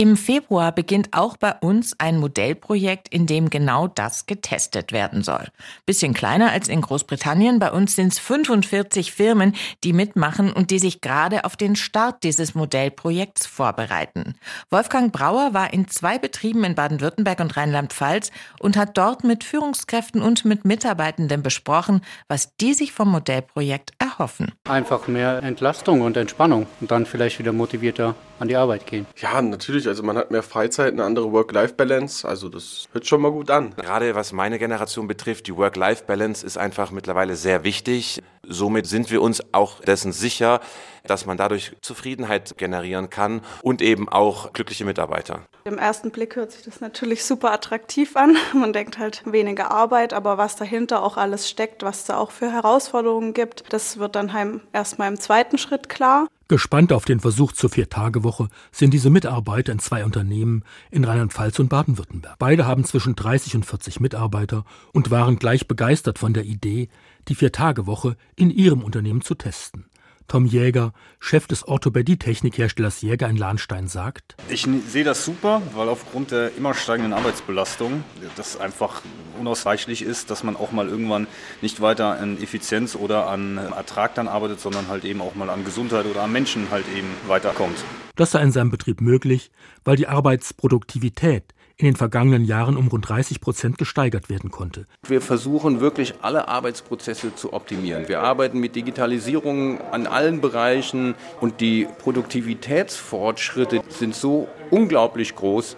Im 0.00 0.16
Februar 0.16 0.72
beginnt 0.72 1.10
auch 1.12 1.36
bei 1.36 1.52
uns 1.60 1.94
ein 1.98 2.16
Modellprojekt, 2.16 3.08
in 3.10 3.26
dem 3.26 3.50
genau 3.50 3.86
das 3.86 4.24
getestet 4.24 4.92
werden 4.92 5.22
soll. 5.22 5.48
Bisschen 5.84 6.14
kleiner 6.14 6.52
als 6.52 6.68
in 6.68 6.80
Großbritannien. 6.80 7.58
Bei 7.58 7.70
uns 7.70 7.96
sind 7.96 8.14
es 8.14 8.18
45 8.18 9.12
Firmen, 9.12 9.54
die 9.84 9.92
mitmachen 9.92 10.54
und 10.54 10.70
die 10.70 10.78
sich 10.78 11.02
gerade 11.02 11.44
auf 11.44 11.54
den 11.54 11.76
Start 11.76 12.22
dieses 12.22 12.54
Modellprojekts 12.54 13.44
vorbereiten. 13.44 14.36
Wolfgang 14.70 15.12
Brauer 15.12 15.52
war 15.52 15.70
in 15.70 15.86
zwei 15.86 16.18
Betrieben 16.18 16.64
in 16.64 16.74
Baden-Württemberg 16.74 17.38
und 17.40 17.58
Rheinland-Pfalz 17.58 18.30
und 18.58 18.78
hat 18.78 18.96
dort 18.96 19.22
mit 19.22 19.44
Führungskräften 19.44 20.22
und 20.22 20.46
mit 20.46 20.64
Mitarbeitenden 20.64 21.42
besprochen, 21.42 22.00
was 22.26 22.56
die 22.56 22.72
sich 22.72 22.92
vom 22.92 23.10
Modellprojekt 23.10 23.90
erhoffen. 23.98 24.52
Einfach 24.66 25.08
mehr 25.08 25.42
Entlastung 25.42 26.00
und 26.00 26.16
Entspannung 26.16 26.68
und 26.80 26.90
dann 26.90 27.04
vielleicht 27.04 27.38
wieder 27.38 27.52
motivierter 27.52 28.14
an 28.38 28.48
die 28.48 28.56
Arbeit 28.56 28.86
gehen. 28.86 29.06
Ja, 29.18 29.42
natürlich. 29.42 29.89
Also 29.90 30.04
man 30.04 30.16
hat 30.16 30.30
mehr 30.30 30.44
Freizeit, 30.44 30.92
eine 30.92 31.02
andere 31.02 31.32
Work-Life-Balance. 31.32 32.26
Also 32.26 32.48
das 32.48 32.84
hört 32.92 33.08
schon 33.08 33.20
mal 33.20 33.32
gut 33.32 33.50
an. 33.50 33.74
Gerade 33.74 34.14
was 34.14 34.32
meine 34.32 34.60
Generation 34.60 35.08
betrifft, 35.08 35.48
die 35.48 35.56
Work-Life-Balance 35.56 36.46
ist 36.46 36.56
einfach 36.56 36.92
mittlerweile 36.92 37.34
sehr 37.34 37.64
wichtig. 37.64 38.22
Somit 38.46 38.86
sind 38.86 39.10
wir 39.10 39.20
uns 39.20 39.42
auch 39.50 39.80
dessen 39.80 40.12
sicher, 40.12 40.60
dass 41.08 41.26
man 41.26 41.36
dadurch 41.36 41.72
Zufriedenheit 41.80 42.56
generieren 42.56 43.10
kann 43.10 43.40
und 43.62 43.82
eben 43.82 44.08
auch 44.08 44.52
glückliche 44.52 44.84
Mitarbeiter. 44.84 45.40
Im 45.64 45.76
ersten 45.76 46.12
Blick 46.12 46.36
hört 46.36 46.52
sich 46.52 46.62
das 46.62 46.80
natürlich 46.80 47.24
super 47.24 47.50
attraktiv 47.50 48.16
an. 48.16 48.36
Man 48.54 48.72
denkt 48.72 48.96
halt 48.96 49.24
weniger 49.26 49.72
Arbeit, 49.72 50.12
aber 50.12 50.38
was 50.38 50.54
dahinter 50.54 51.02
auch 51.02 51.16
alles 51.16 51.50
steckt, 51.50 51.82
was 51.82 52.04
da 52.04 52.16
auch 52.16 52.30
für 52.30 52.52
Herausforderungen 52.52 53.34
gibt, 53.34 53.64
das 53.72 53.98
wird 53.98 54.14
dann 54.14 54.60
erstmal 54.72 55.08
im 55.08 55.18
zweiten 55.18 55.58
Schritt 55.58 55.88
klar. 55.88 56.28
Gespannt 56.50 56.92
auf 56.92 57.04
den 57.04 57.20
Versuch 57.20 57.52
zur 57.52 57.70
Vier-Tage-Woche 57.70 58.48
sind 58.72 58.92
diese 58.92 59.08
Mitarbeiter 59.08 59.70
in 59.70 59.78
zwei 59.78 60.04
Unternehmen 60.04 60.64
in 60.90 61.04
Rheinland-Pfalz 61.04 61.60
und 61.60 61.68
Baden-Württemberg. 61.68 62.40
Beide 62.40 62.66
haben 62.66 62.82
zwischen 62.82 63.14
30 63.14 63.54
und 63.54 63.66
40 63.66 64.00
Mitarbeiter 64.00 64.64
und 64.92 65.12
waren 65.12 65.36
gleich 65.36 65.68
begeistert 65.68 66.18
von 66.18 66.34
der 66.34 66.42
Idee, 66.42 66.88
die 67.28 67.36
Vier-Tage-Woche 67.36 68.16
in 68.34 68.50
ihrem 68.50 68.82
Unternehmen 68.82 69.20
zu 69.20 69.36
testen. 69.36 69.84
Tom 70.30 70.46
Jäger, 70.46 70.92
Chef 71.18 71.48
des 71.48 71.66
Orthopädie-Technikherstellers 71.66 73.02
Jäger 73.02 73.28
in 73.28 73.36
Lahnstein, 73.36 73.88
sagt: 73.88 74.36
Ich 74.48 74.64
sehe 74.86 75.02
das 75.02 75.24
super, 75.24 75.60
weil 75.74 75.88
aufgrund 75.88 76.30
der 76.30 76.56
immer 76.56 76.72
steigenden 76.72 77.12
Arbeitsbelastung 77.12 78.04
das 78.36 78.56
einfach 78.56 79.02
unausweichlich 79.40 80.02
ist, 80.02 80.30
dass 80.30 80.44
man 80.44 80.54
auch 80.54 80.70
mal 80.70 80.86
irgendwann 80.86 81.26
nicht 81.62 81.80
weiter 81.80 82.20
an 82.20 82.40
Effizienz 82.40 82.94
oder 82.94 83.28
an 83.28 83.58
Ertrag 83.58 84.14
dann 84.14 84.28
arbeitet, 84.28 84.60
sondern 84.60 84.86
halt 84.86 85.04
eben 85.04 85.20
auch 85.20 85.34
mal 85.34 85.50
an 85.50 85.64
Gesundheit 85.64 86.06
oder 86.06 86.22
an 86.22 86.30
Menschen 86.30 86.70
halt 86.70 86.86
eben 86.96 87.08
weiterkommt. 87.26 87.84
Das 88.14 88.30
sei 88.30 88.40
in 88.42 88.52
seinem 88.52 88.70
Betrieb 88.70 89.00
möglich, 89.00 89.50
weil 89.82 89.96
die 89.96 90.06
Arbeitsproduktivität 90.06 91.42
in 91.80 91.86
den 91.86 91.96
vergangenen 91.96 92.44
Jahren 92.44 92.76
um 92.76 92.88
rund 92.88 93.08
30 93.08 93.40
Prozent 93.40 93.78
gesteigert 93.78 94.28
werden 94.28 94.50
konnte. 94.50 94.84
Wir 95.06 95.20
versuchen 95.20 95.80
wirklich 95.80 96.14
alle 96.22 96.48
Arbeitsprozesse 96.48 97.34
zu 97.34 97.52
optimieren. 97.52 98.08
Wir 98.08 98.20
arbeiten 98.20 98.60
mit 98.60 98.76
Digitalisierung 98.76 99.80
an 99.80 100.06
allen 100.06 100.40
Bereichen 100.40 101.14
und 101.40 101.60
die 101.60 101.88
Produktivitätsfortschritte 101.98 103.80
sind 103.88 104.14
so 104.14 104.48
unglaublich 104.70 105.34
groß, 105.34 105.76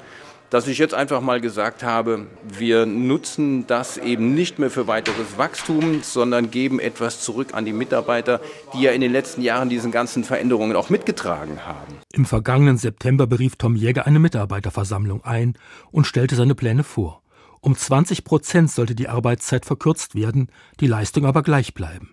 dass 0.52 0.66
ich 0.66 0.76
jetzt 0.76 0.92
einfach 0.92 1.22
mal 1.22 1.40
gesagt 1.40 1.82
habe, 1.82 2.26
wir 2.46 2.84
nutzen 2.84 3.66
das 3.66 3.96
eben 3.96 4.34
nicht 4.34 4.58
mehr 4.58 4.70
für 4.70 4.86
weiteres 4.86 5.38
Wachstum, 5.38 6.02
sondern 6.02 6.50
geben 6.50 6.78
etwas 6.78 7.22
zurück 7.22 7.54
an 7.54 7.64
die 7.64 7.72
Mitarbeiter, 7.72 8.38
die 8.74 8.82
ja 8.82 8.90
in 8.90 9.00
den 9.00 9.12
letzten 9.12 9.40
Jahren 9.40 9.70
diesen 9.70 9.90
ganzen 9.92 10.24
Veränderungen 10.24 10.76
auch 10.76 10.90
mitgetragen 10.90 11.64
haben. 11.64 11.94
Im 12.12 12.26
vergangenen 12.26 12.76
September 12.76 13.26
berief 13.26 13.56
Tom 13.56 13.76
Jäger 13.76 14.06
eine 14.06 14.18
Mitarbeiterversammlung 14.18 15.24
ein 15.24 15.54
und 15.90 16.06
stellte 16.06 16.34
seine 16.34 16.54
Pläne 16.54 16.84
vor. 16.84 17.22
Um 17.62 17.74
20 17.74 18.22
Prozent 18.22 18.70
sollte 18.70 18.94
die 18.94 19.08
Arbeitszeit 19.08 19.64
verkürzt 19.64 20.14
werden, 20.14 20.48
die 20.80 20.86
Leistung 20.86 21.24
aber 21.24 21.42
gleich 21.42 21.72
bleiben. 21.72 22.12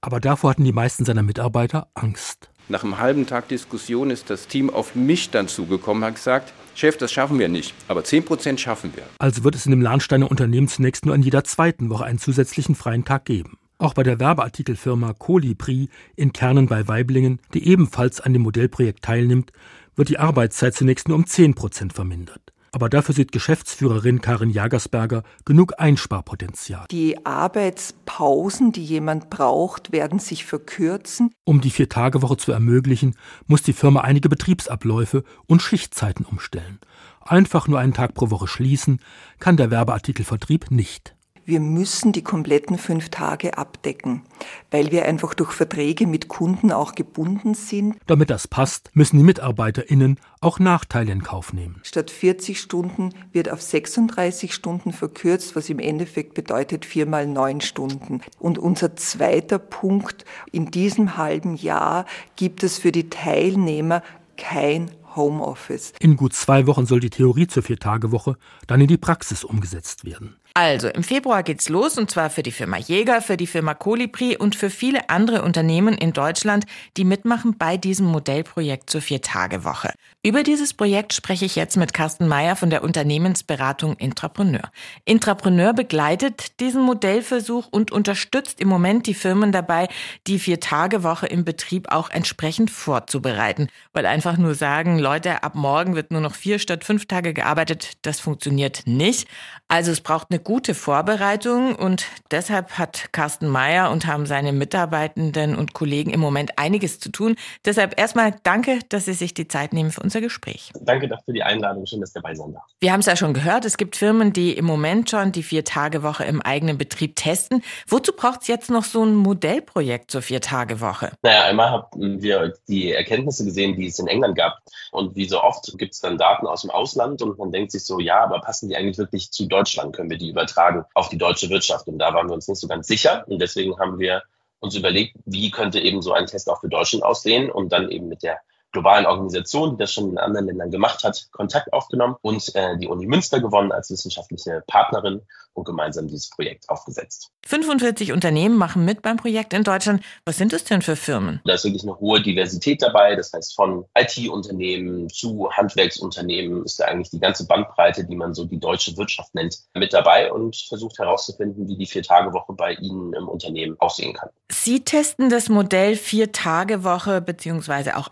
Aber 0.00 0.20
davor 0.20 0.50
hatten 0.50 0.64
die 0.64 0.72
meisten 0.72 1.04
seiner 1.04 1.24
Mitarbeiter 1.24 1.88
Angst. 1.94 2.51
Nach 2.68 2.84
einem 2.84 2.98
halben 2.98 3.26
Tag 3.26 3.48
Diskussion 3.48 4.10
ist 4.10 4.30
das 4.30 4.46
Team 4.46 4.70
auf 4.70 4.94
mich 4.94 5.30
dann 5.30 5.48
zugekommen, 5.48 6.04
hat 6.04 6.14
gesagt, 6.14 6.52
Chef, 6.74 6.96
das 6.96 7.12
schaffen 7.12 7.38
wir 7.38 7.48
nicht, 7.48 7.74
aber 7.88 8.02
10 8.02 8.24
Prozent 8.24 8.60
schaffen 8.60 8.92
wir. 8.94 9.04
Also 9.18 9.44
wird 9.44 9.54
es 9.54 9.66
in 9.66 9.72
dem 9.72 9.82
Lahnsteiner 9.82 10.30
Unternehmen 10.30 10.68
zunächst 10.68 11.04
nur 11.04 11.14
in 11.14 11.22
jeder 11.22 11.44
zweiten 11.44 11.90
Woche 11.90 12.04
einen 12.04 12.18
zusätzlichen 12.18 12.74
freien 12.74 13.04
Tag 13.04 13.26
geben. 13.26 13.58
Auch 13.78 13.94
bei 13.94 14.04
der 14.04 14.20
Werbeartikelfirma 14.20 15.12
Colibri 15.12 15.88
in 16.16 16.32
Kernen 16.32 16.68
bei 16.68 16.86
Weiblingen, 16.86 17.40
die 17.52 17.66
ebenfalls 17.66 18.20
an 18.20 18.32
dem 18.32 18.42
Modellprojekt 18.42 19.02
teilnimmt, 19.02 19.52
wird 19.96 20.08
die 20.08 20.18
Arbeitszeit 20.18 20.74
zunächst 20.74 21.08
nur 21.08 21.18
um 21.18 21.26
10 21.26 21.54
Prozent 21.54 21.92
vermindert. 21.92 22.51
Aber 22.74 22.88
dafür 22.88 23.14
sieht 23.14 23.32
Geschäftsführerin 23.32 24.22
Karin 24.22 24.48
Jagersberger 24.48 25.24
genug 25.44 25.74
Einsparpotenzial. 25.78 26.86
Die 26.90 27.26
Arbeitspausen, 27.26 28.72
die 28.72 28.82
jemand 28.82 29.28
braucht, 29.28 29.92
werden 29.92 30.18
sich 30.18 30.46
verkürzen. 30.46 31.34
Um 31.44 31.60
die 31.60 31.70
Vier-Tage-Woche 31.70 32.38
zu 32.38 32.50
ermöglichen, 32.50 33.14
muss 33.46 33.62
die 33.62 33.74
Firma 33.74 34.00
einige 34.00 34.30
Betriebsabläufe 34.30 35.22
und 35.46 35.60
Schichtzeiten 35.60 36.24
umstellen. 36.24 36.78
Einfach 37.20 37.68
nur 37.68 37.78
einen 37.78 37.92
Tag 37.92 38.14
pro 38.14 38.30
Woche 38.30 38.48
schließen 38.48 39.00
kann 39.38 39.58
der 39.58 39.70
Werbeartikelvertrieb 39.70 40.70
nicht 40.70 41.14
wir 41.44 41.60
müssen 41.60 42.12
die 42.12 42.22
kompletten 42.22 42.78
fünf 42.78 43.08
Tage 43.08 43.58
abdecken, 43.58 44.22
weil 44.70 44.90
wir 44.90 45.06
einfach 45.06 45.34
durch 45.34 45.52
Verträge 45.52 46.06
mit 46.06 46.28
Kunden 46.28 46.72
auch 46.72 46.94
gebunden 46.94 47.54
sind. 47.54 47.96
Damit 48.06 48.30
das 48.30 48.48
passt, 48.48 48.90
müssen 48.94 49.18
die 49.18 49.24
MitarbeiterInnen 49.24 50.18
auch 50.40 50.58
Nachteile 50.58 51.12
in 51.12 51.22
Kauf 51.22 51.52
nehmen. 51.52 51.80
Statt 51.82 52.10
40 52.10 52.60
Stunden 52.60 53.10
wird 53.32 53.50
auf 53.50 53.62
36 53.62 54.54
Stunden 54.54 54.92
verkürzt, 54.92 55.56
was 55.56 55.70
im 55.70 55.78
Endeffekt 55.78 56.34
bedeutet 56.34 56.84
viermal 56.84 57.26
neun 57.26 57.60
Stunden. 57.60 58.20
Und 58.38 58.58
unser 58.58 58.96
zweiter 58.96 59.58
Punkt, 59.58 60.24
in 60.50 60.70
diesem 60.70 61.16
halben 61.16 61.54
Jahr 61.54 62.06
gibt 62.36 62.62
es 62.62 62.78
für 62.78 62.92
die 62.92 63.08
Teilnehmer 63.10 64.02
kein 64.36 64.90
Homeoffice. 65.16 65.92
In 66.00 66.16
gut 66.16 66.32
zwei 66.34 66.66
Wochen 66.66 66.86
soll 66.86 67.00
die 67.00 67.10
Theorie 67.10 67.46
zur 67.46 67.62
Viertagewoche 67.62 68.36
dann 68.66 68.80
in 68.80 68.88
die 68.88 68.96
Praxis 68.96 69.44
umgesetzt 69.44 70.04
werden. 70.04 70.36
Also, 70.54 70.88
im 70.88 71.02
Februar 71.02 71.42
geht's 71.42 71.68
los 71.70 71.96
und 71.96 72.10
zwar 72.10 72.28
für 72.28 72.42
die 72.42 72.52
Firma 72.52 72.76
Jäger, 72.76 73.22
für 73.22 73.38
die 73.38 73.46
Firma 73.46 73.72
Colibri 73.74 74.36
und 74.36 74.54
für 74.54 74.68
viele 74.68 75.08
andere 75.08 75.42
Unternehmen 75.42 75.96
in 75.96 76.12
Deutschland, 76.12 76.66
die 76.98 77.04
mitmachen 77.04 77.56
bei 77.56 77.78
diesem 77.78 78.06
Modellprojekt 78.06 78.90
zur 78.90 79.00
Viertagewoche. 79.00 79.92
Über 80.24 80.44
dieses 80.44 80.72
Projekt 80.72 81.14
spreche 81.14 81.44
ich 81.44 81.56
jetzt 81.56 81.76
mit 81.76 81.92
Carsten 81.92 82.28
Meyer 82.28 82.54
von 82.54 82.70
der 82.70 82.84
Unternehmensberatung 82.84 83.96
Intrapreneur. 83.96 84.70
Intrapreneur 85.04 85.72
begleitet 85.72 86.60
diesen 86.60 86.80
Modellversuch 86.82 87.66
und 87.72 87.90
unterstützt 87.90 88.60
im 88.60 88.68
Moment 88.68 89.08
die 89.08 89.14
Firmen 89.14 89.50
dabei, 89.50 89.88
die 90.28 90.38
Viertagewoche 90.38 91.26
im 91.26 91.44
Betrieb 91.44 91.90
auch 91.90 92.08
entsprechend 92.08 92.70
vorzubereiten. 92.70 93.66
Weil 93.92 94.06
einfach 94.06 94.36
nur 94.36 94.54
sagen, 94.54 95.00
Leute, 95.00 95.42
ab 95.42 95.56
morgen 95.56 95.96
wird 95.96 96.12
nur 96.12 96.20
noch 96.20 96.36
vier 96.36 96.60
statt 96.60 96.84
fünf 96.84 97.06
Tage 97.06 97.34
gearbeitet, 97.34 97.94
das 98.02 98.20
funktioniert 98.20 98.82
nicht. 98.86 99.26
Also 99.66 99.90
es 99.90 100.02
braucht 100.02 100.28
eine 100.30 100.38
gute 100.38 100.74
Vorbereitung 100.74 101.74
und 101.74 102.06
deshalb 102.30 102.78
hat 102.78 103.08
Carsten 103.10 103.48
Meyer 103.48 103.90
und 103.90 104.06
haben 104.06 104.26
seine 104.26 104.52
Mitarbeitenden 104.52 105.56
und 105.56 105.72
Kollegen 105.72 106.12
im 106.12 106.20
Moment 106.20 106.60
einiges 106.60 107.00
zu 107.00 107.10
tun. 107.10 107.34
Deshalb 107.64 107.98
erstmal 107.98 108.36
danke, 108.44 108.78
dass 108.88 109.06
Sie 109.06 109.14
sich 109.14 109.34
die 109.34 109.48
Zeit 109.48 109.72
nehmen 109.72 109.90
für 109.90 110.11
unser 110.12 110.20
Gespräch. 110.20 110.70
Danke 110.78 111.08
für 111.24 111.32
die 111.32 111.42
Einladung. 111.42 111.86
Schön, 111.86 112.00
dass 112.00 112.14
ihr 112.14 112.20
dabei 112.20 112.34
sein 112.34 112.52
darf. 112.52 112.64
Wir 112.80 112.92
haben 112.92 113.00
es 113.00 113.06
ja 113.06 113.16
schon 113.16 113.32
gehört. 113.32 113.64
Es 113.64 113.78
gibt 113.78 113.96
Firmen, 113.96 114.34
die 114.34 114.52
im 114.52 114.66
Moment 114.66 115.08
schon 115.08 115.32
die 115.32 115.42
Vier-Tage-Woche 115.42 116.24
im 116.24 116.42
eigenen 116.42 116.76
Betrieb 116.76 117.16
testen. 117.16 117.62
Wozu 117.88 118.12
braucht 118.12 118.42
es 118.42 118.48
jetzt 118.48 118.70
noch 118.70 118.84
so 118.84 119.02
ein 119.02 119.14
Modellprojekt 119.14 120.10
zur 120.10 120.20
Vier-Tage-Woche? 120.20 121.12
Naja, 121.22 121.44
einmal 121.44 121.70
haben 121.70 122.22
wir 122.22 122.52
die 122.68 122.92
Erkenntnisse 122.92 123.46
gesehen, 123.46 123.74
die 123.74 123.86
es 123.86 123.98
in 123.98 124.06
England 124.06 124.36
gab. 124.36 124.58
Und 124.90 125.16
wie 125.16 125.26
so 125.26 125.42
oft 125.42 125.66
gibt 125.78 125.94
es 125.94 126.00
dann 126.00 126.18
Daten 126.18 126.46
aus 126.46 126.60
dem 126.60 126.70
Ausland 126.70 127.22
und 127.22 127.38
man 127.38 127.50
denkt 127.50 127.72
sich 127.72 127.84
so, 127.84 127.98
ja, 127.98 128.22
aber 128.22 128.40
passen 128.40 128.68
die 128.68 128.76
eigentlich 128.76 128.98
wirklich 128.98 129.30
zu 129.30 129.46
Deutschland? 129.46 129.96
Können 129.96 130.10
wir 130.10 130.18
die 130.18 130.28
übertragen 130.28 130.84
auf 130.92 131.08
die 131.08 131.18
deutsche 131.18 131.48
Wirtschaft? 131.48 131.86
Und 131.86 131.98
da 131.98 132.12
waren 132.12 132.28
wir 132.28 132.34
uns 132.34 132.48
nicht 132.48 132.60
so 132.60 132.68
ganz 132.68 132.86
sicher. 132.86 133.24
Und 133.28 133.40
deswegen 133.40 133.78
haben 133.78 133.98
wir 133.98 134.22
uns 134.60 134.76
überlegt, 134.76 135.16
wie 135.24 135.50
könnte 135.50 135.80
eben 135.80 136.02
so 136.02 136.12
ein 136.12 136.26
Test 136.26 136.50
auch 136.50 136.60
für 136.60 136.68
Deutschland 136.68 137.02
aussehen 137.02 137.50
und 137.50 137.72
dann 137.72 137.90
eben 137.90 138.08
mit 138.08 138.22
der 138.22 138.40
globalen 138.72 139.06
Organisation, 139.06 139.72
die 139.72 139.76
das 139.76 139.92
schon 139.92 140.10
in 140.10 140.18
anderen 140.18 140.46
Ländern 140.46 140.70
gemacht 140.70 141.04
hat, 141.04 141.28
Kontakt 141.32 141.72
aufgenommen 141.72 142.16
und 142.22 142.54
äh, 142.54 142.76
die 142.78 142.88
Uni 142.88 143.06
Münster 143.06 143.40
gewonnen 143.40 143.72
als 143.72 143.90
wissenschaftliche 143.90 144.62
Partnerin 144.66 145.22
und 145.54 145.64
gemeinsam 145.64 146.08
dieses 146.08 146.30
Projekt 146.30 146.68
aufgesetzt. 146.68 147.30
45 147.46 148.12
Unternehmen 148.12 148.56
machen 148.56 148.84
mit 148.84 149.02
beim 149.02 149.16
Projekt 149.16 149.52
in 149.52 149.64
Deutschland. 149.64 150.02
Was 150.24 150.36
sind 150.36 150.52
es 150.52 150.64
denn 150.64 150.80
für 150.80 150.96
Firmen? 150.96 151.40
Da 151.44 151.54
ist 151.54 151.64
wirklich 151.64 151.82
eine 151.82 151.98
hohe 151.98 152.22
Diversität 152.22 152.82
dabei. 152.82 153.16
Das 153.16 153.32
heißt, 153.32 153.54
von 153.54 153.84
IT-Unternehmen 153.96 155.08
zu 155.10 155.50
Handwerksunternehmen 155.50 156.64
ist 156.64 156.80
da 156.80 156.86
eigentlich 156.86 157.10
die 157.10 157.20
ganze 157.20 157.46
Bandbreite, 157.46 158.04
die 158.04 158.16
man 158.16 158.34
so 158.34 158.44
die 158.44 158.60
deutsche 158.60 158.96
Wirtschaft 158.96 159.34
nennt, 159.34 159.58
mit 159.74 159.92
dabei 159.92 160.32
und 160.32 160.56
versucht 160.56 160.98
herauszufinden, 160.98 161.68
wie 161.68 161.76
die 161.76 161.86
Vier-Tage-Woche 161.86 162.52
bei 162.54 162.74
Ihnen 162.74 163.12
im 163.12 163.28
Unternehmen 163.28 163.76
aussehen 163.80 164.14
kann. 164.14 164.30
Sie 164.50 164.80
testen 164.84 165.28
das 165.28 165.48
Modell 165.48 165.96
Vier-Tage-Woche 165.96 167.20
beziehungsweise 167.20 167.96
auch 167.96 168.08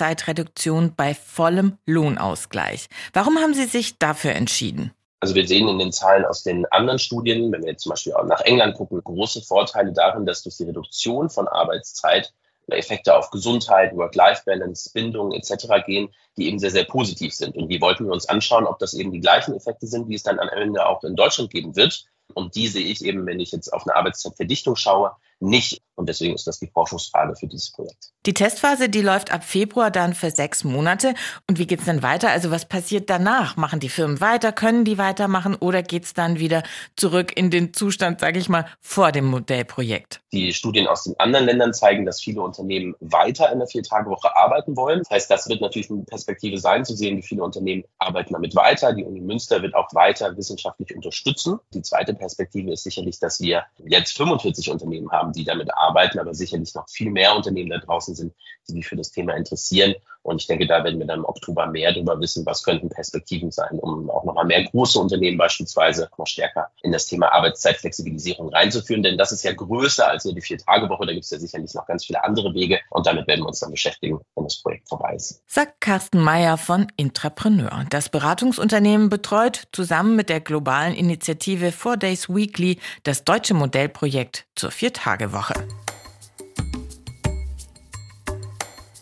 Arbeitszeitreduktion 0.00 0.94
bei 0.96 1.14
vollem 1.14 1.76
Lohnausgleich. 1.86 2.86
Warum 3.12 3.38
haben 3.38 3.54
Sie 3.54 3.66
sich 3.66 3.98
dafür 3.98 4.32
entschieden? 4.32 4.92
Also 5.20 5.34
wir 5.34 5.46
sehen 5.46 5.68
in 5.68 5.78
den 5.78 5.92
Zahlen 5.92 6.24
aus 6.24 6.42
den 6.42 6.64
anderen 6.66 6.98
Studien, 6.98 7.52
wenn 7.52 7.62
wir 7.62 7.72
jetzt 7.72 7.82
zum 7.82 7.90
Beispiel 7.90 8.14
auch 8.14 8.24
nach 8.24 8.40
England 8.40 8.74
gucken, 8.76 9.02
große 9.04 9.42
Vorteile 9.42 9.92
darin, 9.92 10.24
dass 10.24 10.42
durch 10.42 10.56
die 10.56 10.64
Reduktion 10.64 11.28
von 11.28 11.46
Arbeitszeit 11.46 12.32
Effekte 12.68 13.16
auf 13.16 13.30
Gesundheit, 13.30 13.94
Work-Life-Balance, 13.96 14.92
Bindung 14.94 15.32
etc. 15.32 15.66
gehen, 15.84 16.08
die 16.36 16.46
eben 16.46 16.60
sehr, 16.60 16.70
sehr 16.70 16.84
positiv 16.84 17.34
sind. 17.34 17.56
Und 17.56 17.68
die 17.68 17.80
wollten 17.80 18.06
wir 18.06 18.12
uns 18.12 18.28
anschauen, 18.28 18.64
ob 18.64 18.78
das 18.78 18.94
eben 18.94 19.10
die 19.10 19.20
gleichen 19.20 19.54
Effekte 19.54 19.88
sind, 19.88 20.08
die 20.08 20.14
es 20.14 20.22
dann 20.22 20.38
am 20.38 20.48
Ende 20.48 20.86
auch 20.86 21.02
in 21.02 21.16
Deutschland 21.16 21.50
geben 21.50 21.74
wird. 21.74 22.04
Und 22.32 22.54
die 22.54 22.68
sehe 22.68 22.86
ich 22.86 23.04
eben, 23.04 23.26
wenn 23.26 23.40
ich 23.40 23.50
jetzt 23.50 23.72
auf 23.72 23.86
eine 23.86 23.96
Arbeitszeitverdichtung 23.96 24.76
schaue, 24.76 25.16
nicht. 25.40 25.82
Und 26.00 26.08
deswegen 26.08 26.34
ist 26.34 26.46
das 26.46 26.58
die 26.58 26.66
Forschungsfrage 26.66 27.36
für 27.36 27.46
dieses 27.46 27.70
Projekt. 27.70 28.10
Die 28.24 28.32
Testphase, 28.32 28.88
die 28.88 29.02
läuft 29.02 29.32
ab 29.32 29.44
Februar 29.44 29.90
dann 29.90 30.14
für 30.14 30.30
sechs 30.30 30.64
Monate. 30.64 31.14
Und 31.46 31.58
wie 31.58 31.66
geht's 31.66 31.84
dann 31.84 32.02
weiter? 32.02 32.30
Also 32.30 32.50
was 32.50 32.66
passiert 32.66 33.10
danach? 33.10 33.56
Machen 33.58 33.80
die 33.80 33.90
Firmen 33.90 34.20
weiter? 34.22 34.50
Können 34.52 34.86
die 34.86 34.96
weitermachen? 34.96 35.54
Oder 35.54 35.82
geht's 35.82 36.14
dann 36.14 36.38
wieder 36.38 36.62
zurück 36.96 37.36
in 37.36 37.50
den 37.50 37.74
Zustand, 37.74 38.20
sage 38.20 38.38
ich 38.38 38.48
mal, 38.48 38.64
vor 38.80 39.12
dem 39.12 39.26
Modellprojekt? 39.26 40.22
Die 40.32 40.54
Studien 40.54 40.86
aus 40.86 41.04
den 41.04 41.18
anderen 41.20 41.44
Ländern 41.44 41.74
zeigen, 41.74 42.06
dass 42.06 42.20
viele 42.20 42.40
Unternehmen 42.40 42.94
weiter 43.00 43.52
in 43.52 43.58
der 43.58 43.68
Vier-Tage-Woche 43.68 44.34
arbeiten 44.34 44.76
wollen. 44.76 45.00
Das 45.00 45.10
heißt, 45.10 45.30
das 45.30 45.48
wird 45.48 45.60
natürlich 45.60 45.90
eine 45.90 46.04
Perspektive 46.04 46.56
sein, 46.56 46.86
zu 46.86 46.96
sehen, 46.96 47.18
wie 47.18 47.22
viele 47.22 47.44
Unternehmen 47.44 47.84
arbeiten 47.98 48.32
damit 48.32 48.56
weiter. 48.56 48.94
Die 48.94 49.04
Uni 49.04 49.20
Münster 49.20 49.60
wird 49.60 49.74
auch 49.74 49.92
weiter 49.92 50.34
wissenschaftlich 50.36 50.94
unterstützen. 50.96 51.58
Die 51.74 51.82
zweite 51.82 52.14
Perspektive 52.14 52.72
ist 52.72 52.84
sicherlich, 52.84 53.18
dass 53.18 53.40
wir 53.40 53.64
jetzt 53.84 54.16
45 54.16 54.70
Unternehmen 54.70 55.10
haben, 55.10 55.32
die 55.32 55.44
damit 55.44 55.74
arbeiten, 55.74 55.89
aber 56.20 56.34
sicherlich 56.34 56.74
noch 56.74 56.88
viel 56.88 57.10
mehr 57.10 57.34
Unternehmen 57.36 57.70
da 57.70 57.78
draußen 57.78 58.14
sind, 58.14 58.34
die 58.68 58.72
sich 58.72 58.86
für 58.86 58.96
das 58.96 59.10
Thema 59.10 59.34
interessieren. 59.34 59.94
Und 60.22 60.40
ich 60.40 60.46
denke, 60.46 60.66
da 60.66 60.84
werden 60.84 60.98
wir 60.98 61.06
dann 61.06 61.20
im 61.20 61.24
Oktober 61.24 61.66
mehr 61.66 61.92
darüber 61.92 62.20
wissen, 62.20 62.44
was 62.44 62.62
könnten 62.62 62.88
Perspektiven 62.88 63.50
sein, 63.50 63.78
um 63.78 64.10
auch 64.10 64.24
nochmal 64.24 64.44
mehr 64.44 64.64
große 64.64 64.98
Unternehmen 64.98 65.38
beispielsweise 65.38 66.08
noch 66.18 66.26
stärker 66.26 66.68
in 66.82 66.92
das 66.92 67.06
Thema 67.06 67.32
Arbeitszeitflexibilisierung 67.32 68.50
reinzuführen. 68.50 69.02
Denn 69.02 69.16
das 69.16 69.32
ist 69.32 69.42
ja 69.42 69.52
größer 69.52 70.06
als 70.06 70.24
nur 70.24 70.34
die 70.34 70.40
Vier-Tage-Woche. 70.40 71.06
Da 71.06 71.12
gibt 71.12 71.24
es 71.24 71.30
ja 71.30 71.38
sicherlich 71.38 71.74
noch 71.74 71.86
ganz 71.86 72.04
viele 72.04 72.22
andere 72.22 72.52
Wege. 72.54 72.80
Und 72.90 73.06
damit 73.06 73.26
werden 73.26 73.40
wir 73.40 73.48
uns 73.48 73.60
dann 73.60 73.70
beschäftigen, 73.70 74.20
wenn 74.34 74.44
das 74.44 74.62
Projekt 74.62 74.88
vorbei 74.88 75.14
ist. 75.14 75.42
Sagt 75.46 75.80
Carsten 75.80 76.20
Meyer 76.20 76.58
von 76.58 76.88
Intrapreneur. 76.96 77.84
Das 77.90 78.08
Beratungsunternehmen 78.08 79.08
betreut 79.08 79.68
zusammen 79.72 80.16
mit 80.16 80.28
der 80.28 80.40
globalen 80.40 80.94
Initiative 80.94 81.72
Four 81.72 81.96
Days 81.96 82.28
Weekly 82.28 82.78
das 83.04 83.24
deutsche 83.24 83.54
Modellprojekt 83.54 84.46
zur 84.54 84.70
Vier-Tage-Woche. 84.70 85.54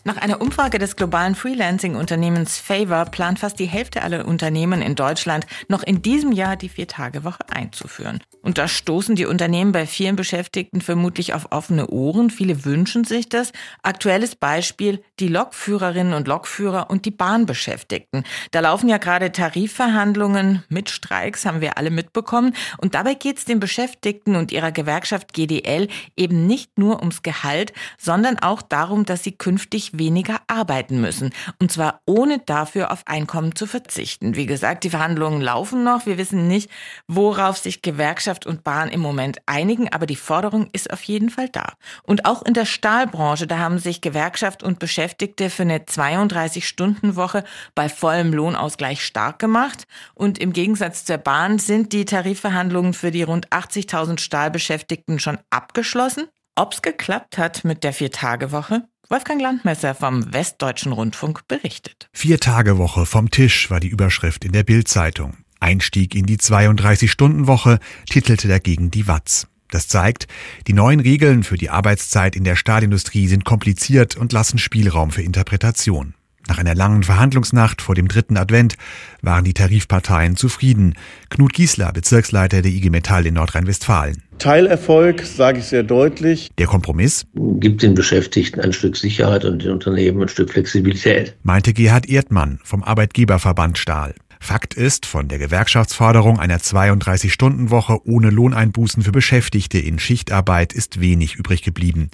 Nach 0.05 0.15
einer 0.15 0.39
Umfrage 0.39 0.79
des 0.79 0.95
globalen 0.95 1.35
Freelancing-Unternehmens 1.35 2.57
Favor 2.57 3.05
plant 3.05 3.39
fast 3.39 3.59
die 3.59 3.65
Hälfte 3.65 4.01
aller 4.01 4.25
Unternehmen 4.25 4.81
in 4.81 4.95
Deutschland 4.95 5.45
noch 5.67 5.83
in 5.83 6.01
diesem 6.01 6.31
Jahr 6.31 6.55
die 6.55 6.69
Vier-Tage-Woche 6.69 7.43
einzuführen. 7.49 8.21
Und 8.41 8.57
da 8.57 8.69
stoßen 8.69 9.15
die 9.15 9.25
Unternehmen 9.25 9.73
bei 9.73 9.85
vielen 9.85 10.15
Beschäftigten 10.15 10.79
vermutlich 10.79 11.33
auf 11.33 11.51
offene 11.51 11.87
Ohren. 11.87 12.29
Viele 12.29 12.63
wünschen 12.63 13.03
sich 13.03 13.27
das. 13.27 13.51
Aktuelles 13.83 14.37
Beispiel 14.37 15.03
die 15.19 15.27
Lokführerinnen 15.27 16.13
und 16.13 16.29
Lokführer 16.29 16.89
und 16.89 17.03
die 17.03 17.11
Bahnbeschäftigten. 17.11 18.23
Da 18.51 18.61
laufen 18.61 18.87
ja 18.87 18.97
gerade 18.97 19.33
Tarifverhandlungen 19.33 20.63
mit 20.69 20.89
Streiks, 20.89 21.45
haben 21.45 21.59
wir 21.59 21.77
alle 21.77 21.91
mitbekommen. 21.91 22.55
Und 22.77 22.95
dabei 22.95 23.15
geht 23.15 23.39
es 23.39 23.45
den 23.45 23.59
Beschäftigten 23.59 24.37
und 24.37 24.53
ihrer 24.53 24.71
Gewerkschaft 24.71 25.33
GDL 25.33 25.89
eben 26.15 26.47
nicht 26.47 26.77
nur 26.79 26.99
ums 26.99 27.21
Gehalt, 27.21 27.73
sondern 27.97 28.39
auch 28.39 28.61
darum, 28.61 29.05
dass 29.05 29.23
sie 29.23 29.33
künftig 29.33 29.88
weniger 29.97 30.41
arbeiten 30.47 31.01
müssen. 31.01 31.31
Und 31.59 31.71
zwar 31.71 32.01
ohne 32.05 32.39
dafür 32.39 32.91
auf 32.91 33.03
Einkommen 33.05 33.55
zu 33.55 33.65
verzichten. 33.65 34.35
Wie 34.35 34.45
gesagt, 34.45 34.83
die 34.83 34.89
Verhandlungen 34.89 35.41
laufen 35.41 35.83
noch. 35.83 36.05
Wir 36.05 36.17
wissen 36.17 36.47
nicht, 36.47 36.69
worauf 37.07 37.57
sich 37.57 37.81
Gewerkschaft 37.81 38.45
und 38.45 38.63
Bahn 38.63 38.89
im 38.89 38.99
Moment 38.99 39.39
einigen, 39.45 39.91
aber 39.91 40.05
die 40.05 40.15
Forderung 40.15 40.69
ist 40.73 40.91
auf 40.91 41.03
jeden 41.03 41.29
Fall 41.29 41.49
da. 41.49 41.73
Und 42.03 42.25
auch 42.25 42.43
in 42.43 42.53
der 42.53 42.65
Stahlbranche, 42.65 43.47
da 43.47 43.57
haben 43.57 43.79
sich 43.79 44.01
Gewerkschaft 44.01 44.63
und 44.63 44.79
Beschäftigte 44.79 45.49
für 45.49 45.63
eine 45.63 45.79
32-Stunden-Woche 45.79 47.43
bei 47.75 47.89
vollem 47.89 48.33
Lohnausgleich 48.33 49.03
stark 49.03 49.39
gemacht. 49.39 49.85
Und 50.13 50.37
im 50.37 50.53
Gegensatz 50.53 51.05
zur 51.05 51.17
Bahn 51.17 51.59
sind 51.59 51.93
die 51.93 52.05
Tarifverhandlungen 52.05 52.93
für 52.93 53.11
die 53.11 53.23
rund 53.23 53.49
80.000 53.49 54.19
Stahlbeschäftigten 54.19 55.19
schon 55.19 55.39
abgeschlossen. 55.49 56.27
Ob's 56.55 56.81
geklappt 56.81 57.37
hat 57.37 57.63
mit 57.63 57.83
der 57.83 57.93
Vier-Tage-Woche? 57.93 58.83
Wolfgang 59.11 59.41
Landmesser 59.41 59.95
vom 59.95 60.31
Westdeutschen 60.33 60.91
Rundfunk 60.91 61.47
berichtet. 61.47 62.09
Vier-Tage-Woche 62.13 63.07
vom 63.07 63.31
Tisch 63.31 63.71
war 63.71 63.79
die 63.79 63.87
Überschrift 63.87 64.45
in 64.45 64.51
der 64.51 64.61
Bild-Zeitung. 64.61 65.37
Einstieg 65.59 66.13
in 66.13 66.27
die 66.27 66.37
32-Stunden-Woche 66.37 67.79
titelte 68.07 68.47
dagegen 68.47 68.91
die 68.91 69.07
Watz. 69.07 69.47
Das 69.71 69.87
zeigt, 69.87 70.27
die 70.67 70.73
neuen 70.73 70.99
Regeln 70.99 71.41
für 71.41 71.57
die 71.57 71.71
Arbeitszeit 71.71 72.35
in 72.35 72.43
der 72.43 72.55
Stahlindustrie 72.55 73.25
sind 73.25 73.45
kompliziert 73.45 74.15
und 74.15 74.31
lassen 74.31 74.59
Spielraum 74.59 75.09
für 75.09 75.23
Interpretation. 75.23 76.13
Nach 76.47 76.59
einer 76.59 76.75
langen 76.75 77.01
Verhandlungsnacht 77.01 77.81
vor 77.81 77.95
dem 77.95 78.09
dritten 78.09 78.37
Advent 78.37 78.75
waren 79.23 79.43
die 79.43 79.55
Tarifparteien 79.55 80.35
zufrieden. 80.35 80.93
Knut 81.31 81.53
Giesler, 81.53 81.91
Bezirksleiter 81.93 82.61
der 82.61 82.71
IG 82.71 82.91
Metall 82.91 83.25
in 83.25 83.33
Nordrhein-Westfalen. 83.33 84.21
Teilerfolg, 84.39 85.25
sage 85.25 85.59
ich 85.59 85.65
sehr 85.65 85.83
deutlich. 85.83 86.49
Der 86.57 86.67
Kompromiss? 86.67 87.25
Gibt 87.35 87.83
den 87.83 87.93
Beschäftigten 87.93 88.61
ein 88.61 88.73
Stück 88.73 88.95
Sicherheit 88.95 89.45
und 89.45 89.63
den 89.63 89.71
Unternehmen 89.71 90.21
ein 90.21 90.29
Stück 90.29 90.51
Flexibilität. 90.51 91.35
Meinte 91.43 91.73
Gerhard 91.73 92.07
Erdmann 92.09 92.59
vom 92.63 92.83
Arbeitgeberverband 92.83 93.77
Stahl. 93.77 94.15
Fakt 94.39 94.73
ist, 94.73 95.05
von 95.05 95.27
der 95.27 95.37
Gewerkschaftsforderung 95.37 96.39
einer 96.39 96.57
32-Stunden-Woche 96.57 97.99
ohne 98.07 98.29
Lohneinbußen 98.29 99.03
für 99.03 99.11
Beschäftigte 99.11 99.77
in 99.77 99.99
Schichtarbeit 99.99 100.71
ist 100.71 101.01
wenig 101.01 101.35
übrig 101.35 101.61
geblieben. 101.61 102.09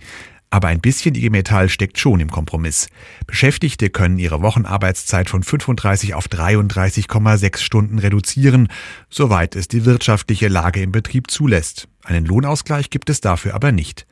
Aber 0.56 0.70
ein 0.70 0.80
bisschen 0.80 1.16
IG 1.16 1.32
Metall 1.32 1.68
steckt 1.68 2.00
schon 2.00 2.22
im 2.22 2.32
Kompromiss. 2.32 2.88
Beschäftigte 3.28 3.90
können 3.90 4.18
ihre 4.18 4.42
Wochenarbeitszeit 4.42 5.30
von 5.30 5.44
35 5.44 6.14
auf 6.14 6.28
33,6 6.28 7.58
Stunden 7.58 8.00
reduzieren, 8.00 8.70
soweit 9.10 9.58
es 9.58 9.68
die 9.68 9.84
wirtschaftliche 9.84 10.48
Lage 10.48 10.82
im 10.82 10.94
Betrieb 10.94 11.30
zulässt. 11.30 11.90
Einen 12.06 12.24
Lohnausgleich 12.24 12.90
gibt 12.90 13.10
es 13.10 13.20
dafür 13.20 13.54
aber 13.54 13.74
nicht. 13.74 14.08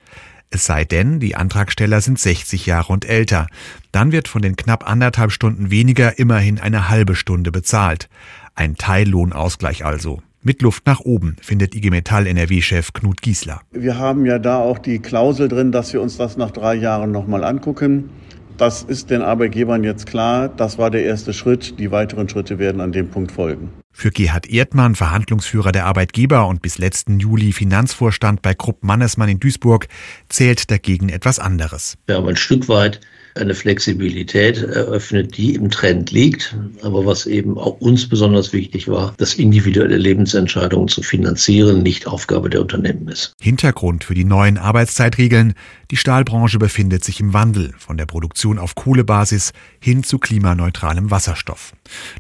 Es 0.50 0.66
sei 0.66 0.84
denn, 0.84 1.22
die 1.22 1.38
Antragsteller 1.38 2.02
sind 2.02 2.20
60 2.20 2.66
Jahre 2.66 2.92
und 2.92 3.06
älter. 3.06 3.48
Dann 3.94 4.12
wird 4.12 4.28
von 4.28 4.42
den 4.42 4.58
knapp 4.58 4.86
anderthalb 4.86 5.32
Stunden 5.32 5.72
weniger 5.72 6.20
immerhin 6.20 6.60
eine 6.60 6.90
halbe 6.90 7.16
Stunde 7.16 7.54
bezahlt. 7.54 8.10
Ein 8.54 8.76
Teillohnausgleich 8.76 9.86
also. 9.86 10.22
Mit 10.46 10.62
Luft 10.62 10.86
nach 10.86 11.00
oben, 11.00 11.38
findet 11.40 11.74
IG 11.74 11.90
Metall 11.90 12.28
NRW-Chef 12.28 12.92
Knut 12.92 13.22
Giesler. 13.22 13.62
Wir 13.72 13.98
haben 13.98 14.26
ja 14.26 14.40
da 14.40 14.58
auch 14.58 14.78
die 14.78 15.00
Klausel 15.00 15.48
drin, 15.48 15.72
dass 15.72 15.94
wir 15.94 16.02
uns 16.02 16.18
das 16.18 16.36
nach 16.36 16.52
drei 16.52 16.76
Jahren 16.76 17.14
nochmal 17.14 17.46
angucken. 17.46 18.10
Das 18.58 18.84
ist 18.84 19.10
den 19.10 19.22
Arbeitgebern 19.22 19.86
jetzt 19.86 20.06
klar. 20.06 20.50
Das 20.50 20.78
war 20.78 20.92
der 20.92 21.06
erste 21.06 21.32
Schritt. 21.32 21.80
Die 21.80 21.92
weiteren 21.92 22.28
Schritte 22.28 22.60
werden 22.60 22.82
an 22.82 22.92
dem 22.92 23.10
Punkt 23.10 23.32
folgen. 23.32 23.70
Für 23.94 24.12
Gerhard 24.12 24.50
Erdmann, 24.50 24.96
Verhandlungsführer 24.96 25.72
der 25.72 25.86
Arbeitgeber 25.86 26.46
und 26.48 26.62
bis 26.62 26.78
letzten 26.78 27.22
Juli 27.22 27.54
Finanzvorstand 27.54 28.42
bei 28.42 28.54
Krupp 28.54 28.84
Mannesmann 28.84 29.30
in 29.30 29.40
Duisburg, 29.40 29.88
zählt 30.28 30.70
dagegen 30.70 31.08
etwas 31.08 31.40
anderes. 31.40 31.98
Wir 32.06 32.18
haben 32.18 32.28
ein 32.28 32.36
Stück 32.36 32.68
weit 32.68 33.00
eine 33.36 33.56
Flexibilität 33.56 34.62
eröffnet, 34.62 35.38
die 35.38 35.56
im 35.56 35.70
Trend 35.70 36.12
liegt, 36.12 36.56
aber 36.82 37.06
was 37.06 37.26
eben 37.26 37.58
auch 37.58 37.80
uns 37.80 38.08
besonders 38.08 38.54
wichtig 38.54 38.88
war, 38.88 39.14
dass 39.18 39.36
individuelle 39.36 39.98
Lebensentscheidungen 39.98 40.88
zu 40.88 41.02
finanzieren 41.02 41.84
nicht 41.84 42.08
Aufgabe 42.08 42.50
der 42.50 42.62
Unternehmen 42.62 43.08
ist. 43.08 43.34
Hintergrund 43.42 44.04
für 44.04 44.14
die 44.14 44.26
neuen 44.26 44.58
Arbeitszeitregeln, 44.58 45.54
die 45.92 45.98
Stahlbranche 45.98 46.60
befindet 46.60 47.04
sich 47.04 47.20
im 47.20 47.34
Wandel 47.34 47.74
von 47.78 47.98
der 47.98 48.06
Produktion 48.06 48.58
auf 48.60 48.76
Kohlebasis 48.76 49.52
hin 49.80 50.04
zu 50.04 50.20
klimaneutralem 50.20 51.12
Wasserstoff. 51.12 51.74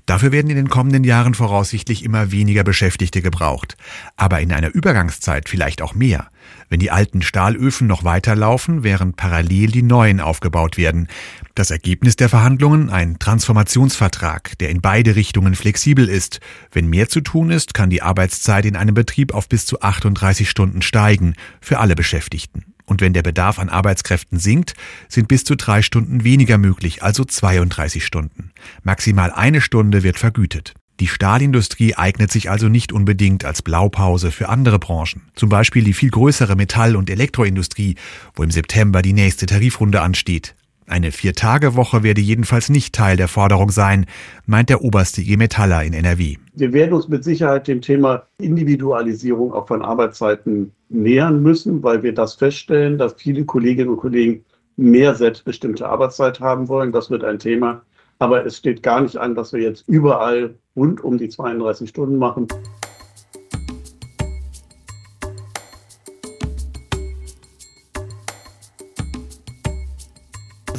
Dafür 0.05 0.31
werden 0.31 0.49
in 0.49 0.57
den 0.57 0.69
kommenden 0.69 1.03
Jahren 1.03 1.33
voraussichtlich 1.33 2.03
immer 2.03 2.31
weniger 2.31 2.63
Beschäftigte 2.63 3.21
gebraucht, 3.21 3.77
aber 4.17 4.41
in 4.41 4.51
einer 4.51 4.73
Übergangszeit 4.73 5.49
vielleicht 5.49 5.81
auch 5.81 5.93
mehr. 5.95 6.29
wenn 6.69 6.79
die 6.79 6.91
alten 6.91 7.21
Stahlöfen 7.21 7.87
noch 7.87 8.03
weiterlaufen, 8.03 8.83
während 8.83 9.15
parallel 9.15 9.71
die 9.71 9.83
neuen 9.83 10.19
aufgebaut 10.19 10.77
werden. 11.03 11.07
Das 11.55 11.71
Ergebnis 11.71 12.15
der 12.15 12.29
Verhandlungen 12.29 12.89
ein 12.89 13.19
Transformationsvertrag, 13.19 14.57
der 14.57 14.69
in 14.69 14.81
beide 14.81 15.15
Richtungen 15.15 15.55
flexibel 15.55 16.09
ist. 16.09 16.39
Wenn 16.71 16.87
mehr 16.87 17.09
zu 17.09 17.21
tun 17.21 17.51
ist, 17.51 17.73
kann 17.73 17.89
die 17.89 18.01
Arbeitszeit 18.01 18.65
in 18.65 18.75
einem 18.75 18.95
Betrieb 18.95 19.33
auf 19.33 19.47
bis 19.47 19.65
zu 19.65 19.81
38 19.81 20.49
Stunden 20.49 20.81
steigen, 20.81 21.35
für 21.61 21.79
alle 21.79 21.95
Beschäftigten. 21.95 22.65
Und 22.85 23.01
wenn 23.01 23.13
der 23.13 23.23
Bedarf 23.23 23.59
an 23.59 23.69
Arbeitskräften 23.69 24.39
sinkt, 24.39 24.73
sind 25.07 25.27
bis 25.27 25.45
zu 25.45 25.55
drei 25.55 25.81
Stunden 25.81 26.23
weniger 26.23 26.57
möglich, 26.57 27.01
also 27.01 27.23
32 27.23 28.05
Stunden. 28.05 28.51
Maximal 28.83 29.31
eine 29.31 29.61
Stunde 29.61 30.03
wird 30.03 30.17
vergütet. 30.17 30.73
Die 30.99 31.07
Stahlindustrie 31.07 31.95
eignet 31.95 32.31
sich 32.31 32.49
also 32.49 32.69
nicht 32.69 32.91
unbedingt 32.91 33.45
als 33.45 33.61
Blaupause 33.61 34.31
für 34.31 34.49
andere 34.49 34.79
Branchen. 34.79 35.23
Zum 35.35 35.49
Beispiel 35.49 35.83
die 35.83 35.93
viel 35.93 36.11
größere 36.11 36.55
Metall- 36.55 36.95
und 36.95 37.09
Elektroindustrie, 37.09 37.95
wo 38.35 38.43
im 38.43 38.51
September 38.51 39.01
die 39.01 39.13
nächste 39.13 39.45
Tarifrunde 39.45 40.01
ansteht. 40.01 40.55
Eine 40.93 41.11
Vier-Tage-Woche 41.11 42.03
werde 42.03 42.21
jedenfalls 42.21 42.69
nicht 42.69 42.93
Teil 42.93 43.17
der 43.17 43.27
Forderung 43.27 43.71
sein, 43.71 44.05
meint 44.45 44.69
der 44.69 44.83
oberste 44.83 45.21
IG 45.21 45.37
Metaller 45.37 45.83
in 45.83 45.91
NRW. 45.93 46.35
Wir 46.53 46.71
werden 46.71 46.93
uns 46.93 47.07
mit 47.07 47.23
Sicherheit 47.23 47.67
dem 47.67 47.81
Thema 47.81 48.27
Individualisierung 48.37 49.53
auch 49.53 49.67
von 49.67 49.81
Arbeitszeiten 49.81 50.71
nähern 50.89 51.41
müssen, 51.41 51.81
weil 51.81 52.03
wir 52.03 52.13
das 52.13 52.35
feststellen, 52.35 52.99
dass 52.99 53.15
viele 53.15 53.43
Kolleginnen 53.43 53.89
und 53.89 53.97
Kollegen 53.97 54.45
mehr 54.77 55.15
selbstbestimmte 55.15 55.89
Arbeitszeit 55.89 56.39
haben 56.39 56.67
wollen. 56.67 56.91
Das 56.91 57.09
wird 57.09 57.23
ein 57.23 57.39
Thema. 57.39 57.81
Aber 58.19 58.45
es 58.45 58.57
steht 58.57 58.83
gar 58.83 59.01
nicht 59.01 59.17
an, 59.17 59.33
dass 59.33 59.51
wir 59.51 59.61
jetzt 59.61 59.89
überall 59.89 60.53
rund 60.75 61.03
um 61.03 61.17
die 61.17 61.29
32 61.29 61.89
Stunden 61.89 62.19
machen. 62.19 62.47